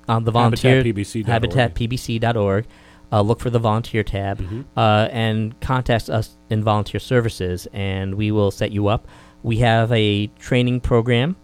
um, 0.07 0.23
the 0.23 0.31
volunteer 0.31 0.83
HabitatPBC.org. 0.83 1.25
habitatpbc.org, 1.25 2.65
uh, 3.11 3.21
look 3.21 3.39
for 3.39 3.49
the 3.49 3.59
volunteer 3.59 4.03
tab, 4.03 4.39
Mm-hmm. 4.39 4.61
uh, 4.77 5.07
and 5.11 5.59
contact 5.61 6.09
us 6.09 6.37
in 6.49 6.63
volunteer 6.63 6.99
services, 6.99 7.67
and 7.73 8.15
we 8.15 8.31
will 8.31 8.51
set 8.51 8.71
you 8.71 8.87
up. 8.87 9.07
We 9.43 9.57
have 9.57 9.91
a 9.91 10.27
training 10.39 10.81
program. 10.81 11.35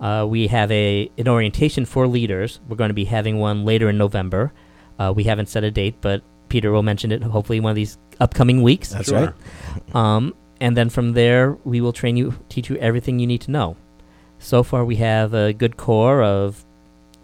Uh, 0.00 0.26
we 0.28 0.46
have 0.48 0.70
a 0.70 1.10
an 1.18 1.28
orientation 1.28 1.84
for 1.84 2.06
leaders. 2.06 2.60
We're 2.68 2.76
going 2.76 2.90
to 2.90 2.94
be 2.94 3.06
having 3.06 3.38
one 3.38 3.64
later 3.64 3.88
in 3.88 3.96
November. 3.98 4.52
Uh, 4.98 5.12
we 5.14 5.24
haven't 5.24 5.48
set 5.48 5.64
a 5.64 5.70
date, 5.70 5.96
but 6.00 6.22
Peter 6.48 6.70
will 6.70 6.82
mention 6.82 7.12
it 7.12 7.22
hopefully 7.22 7.60
one 7.60 7.70
of 7.70 7.76
these 7.76 7.98
upcoming 8.20 8.62
weeks. 8.62 8.90
That's 8.90 9.08
Sure. 9.08 9.34
Um, 9.94 10.34
and 10.60 10.76
then 10.76 10.88
from 10.88 11.12
there, 11.12 11.52
we 11.64 11.80
will 11.80 11.92
train 11.92 12.16
you, 12.16 12.34
teach 12.48 12.70
you 12.70 12.76
everything 12.76 13.18
you 13.18 13.26
need 13.26 13.42
to 13.42 13.50
know. 13.50 13.76
So 14.38 14.62
far, 14.62 14.84
we 14.84 14.96
have 14.96 15.34
a 15.34 15.52
good 15.52 15.76
core 15.76 16.22
of 16.22 16.64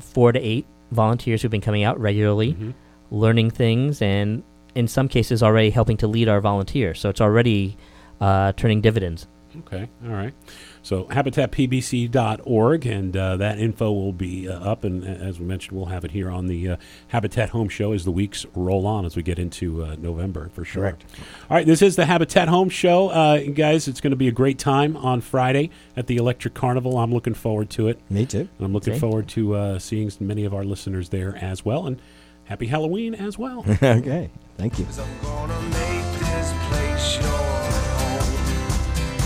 four 0.00 0.32
to 0.32 0.40
eight 0.40 0.66
volunteers 0.90 1.40
who've 1.42 1.50
been 1.50 1.60
coming 1.62 1.82
out 1.82 1.98
regularly, 2.00 2.54
Mhm. 2.54 2.74
learning 3.10 3.50
things, 3.50 4.02
and 4.02 4.42
in 4.74 4.88
some 4.88 5.08
cases, 5.08 5.42
already 5.42 5.70
helping 5.70 5.96
to 5.98 6.06
lead 6.06 6.28
our 6.28 6.40
volunteers. 6.40 7.00
So 7.00 7.08
it's 7.10 7.20
already 7.20 7.76
uh, 8.20 8.52
turning 8.52 8.80
dividends. 8.80 9.26
Okay, 9.60 9.88
all 10.04 10.12
right. 10.12 10.32
So 10.82 11.04
habitatpbc.org, 11.04 12.86
and 12.86 13.16
uh, 13.16 13.36
that 13.36 13.58
info 13.58 13.92
will 13.92 14.12
be 14.12 14.48
uh, 14.48 14.58
up. 14.58 14.84
And 14.84 15.04
uh, 15.04 15.06
as 15.06 15.38
we 15.38 15.46
mentioned, 15.46 15.76
we'll 15.76 15.86
have 15.86 16.04
it 16.04 16.10
here 16.10 16.30
on 16.30 16.46
the 16.46 16.70
uh, 16.70 16.76
Habitat 17.08 17.50
Home 17.50 17.68
Show 17.68 17.92
as 17.92 18.04
the 18.04 18.10
weeks 18.10 18.46
roll 18.54 18.86
on 18.86 19.04
as 19.04 19.16
we 19.16 19.22
get 19.22 19.38
into 19.38 19.84
uh, 19.84 19.96
November 19.98 20.48
for 20.54 20.64
sure. 20.64 20.82
Correct. 20.82 21.04
All 21.50 21.56
right, 21.56 21.66
this 21.66 21.82
is 21.82 21.96
the 21.96 22.06
Habitat 22.06 22.48
Home 22.48 22.68
Show, 22.68 23.08
uh, 23.10 23.38
guys. 23.40 23.88
It's 23.88 24.00
going 24.00 24.12
to 24.12 24.16
be 24.16 24.28
a 24.28 24.32
great 24.32 24.58
time 24.58 24.96
on 24.96 25.20
Friday 25.20 25.70
at 25.96 26.06
the 26.06 26.16
Electric 26.16 26.54
Carnival. 26.54 26.98
I'm 26.98 27.12
looking 27.12 27.34
forward 27.34 27.70
to 27.70 27.88
it. 27.88 28.00
Me 28.10 28.26
too. 28.26 28.48
And 28.58 28.66
I'm 28.66 28.72
looking 28.72 28.94
Same. 28.94 29.00
forward 29.00 29.28
to 29.28 29.54
uh, 29.54 29.78
seeing 29.78 30.10
many 30.20 30.44
of 30.44 30.54
our 30.54 30.64
listeners 30.64 31.10
there 31.10 31.36
as 31.36 31.64
well. 31.64 31.86
And 31.86 32.00
happy 32.44 32.66
Halloween 32.66 33.14
as 33.14 33.38
well. 33.38 33.64
okay. 33.82 34.30
Thank 34.56 34.78
you. 34.78 34.86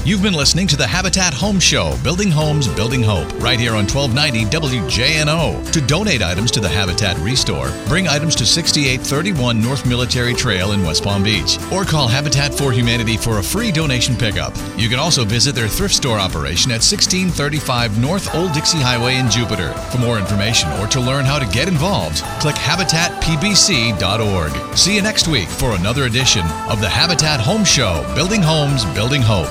You've 0.06 0.22
been 0.22 0.34
listening 0.34 0.68
to 0.68 0.76
the 0.76 0.86
Habitat 0.86 1.34
Home 1.34 1.58
Show, 1.58 1.98
Building 2.04 2.30
Homes, 2.30 2.68
Building 2.68 3.02
Hope, 3.02 3.26
right 3.42 3.58
here 3.58 3.72
on 3.72 3.88
1290 3.88 4.44
WJNO. 4.56 5.72
To 5.72 5.80
donate 5.80 6.22
items 6.22 6.52
to 6.52 6.60
the 6.60 6.68
Habitat 6.68 7.18
Restore, 7.18 7.72
bring 7.88 8.06
items 8.06 8.36
to 8.36 8.46
6831 8.46 9.60
North 9.60 9.84
Military 9.84 10.32
Trail 10.32 10.70
in 10.70 10.84
West 10.84 11.02
Palm 11.02 11.24
Beach, 11.24 11.58
or 11.72 11.84
call 11.84 12.06
Habitat 12.06 12.54
for 12.54 12.70
Humanity 12.70 13.16
for 13.16 13.38
a 13.38 13.42
free 13.42 13.72
donation 13.72 14.14
pickup. 14.14 14.54
You 14.76 14.88
can 14.88 15.00
also 15.00 15.24
visit 15.24 15.56
their 15.56 15.66
thrift 15.66 15.96
store 15.96 16.20
operation 16.20 16.70
at 16.70 16.86
1635 16.86 17.98
North 17.98 18.32
Old 18.32 18.52
Dixie 18.52 18.78
Highway 18.78 19.16
in 19.16 19.28
Jupiter. 19.28 19.72
For 19.90 19.98
more 19.98 20.20
information 20.20 20.70
or 20.74 20.86
to 20.86 21.00
learn 21.00 21.24
how 21.24 21.40
to 21.40 21.52
get 21.52 21.66
involved, 21.66 22.18
click 22.38 22.54
habitatpbc.org. 22.54 24.76
See 24.76 24.94
you 24.94 25.02
next 25.02 25.26
week 25.26 25.48
for 25.48 25.74
another 25.74 26.04
edition 26.04 26.46
of 26.70 26.80
the 26.80 26.88
Habitat 26.88 27.40
Home 27.40 27.64
Show, 27.64 28.04
Building 28.14 28.42
Homes, 28.42 28.84
Building 28.94 29.22
Hope. 29.22 29.50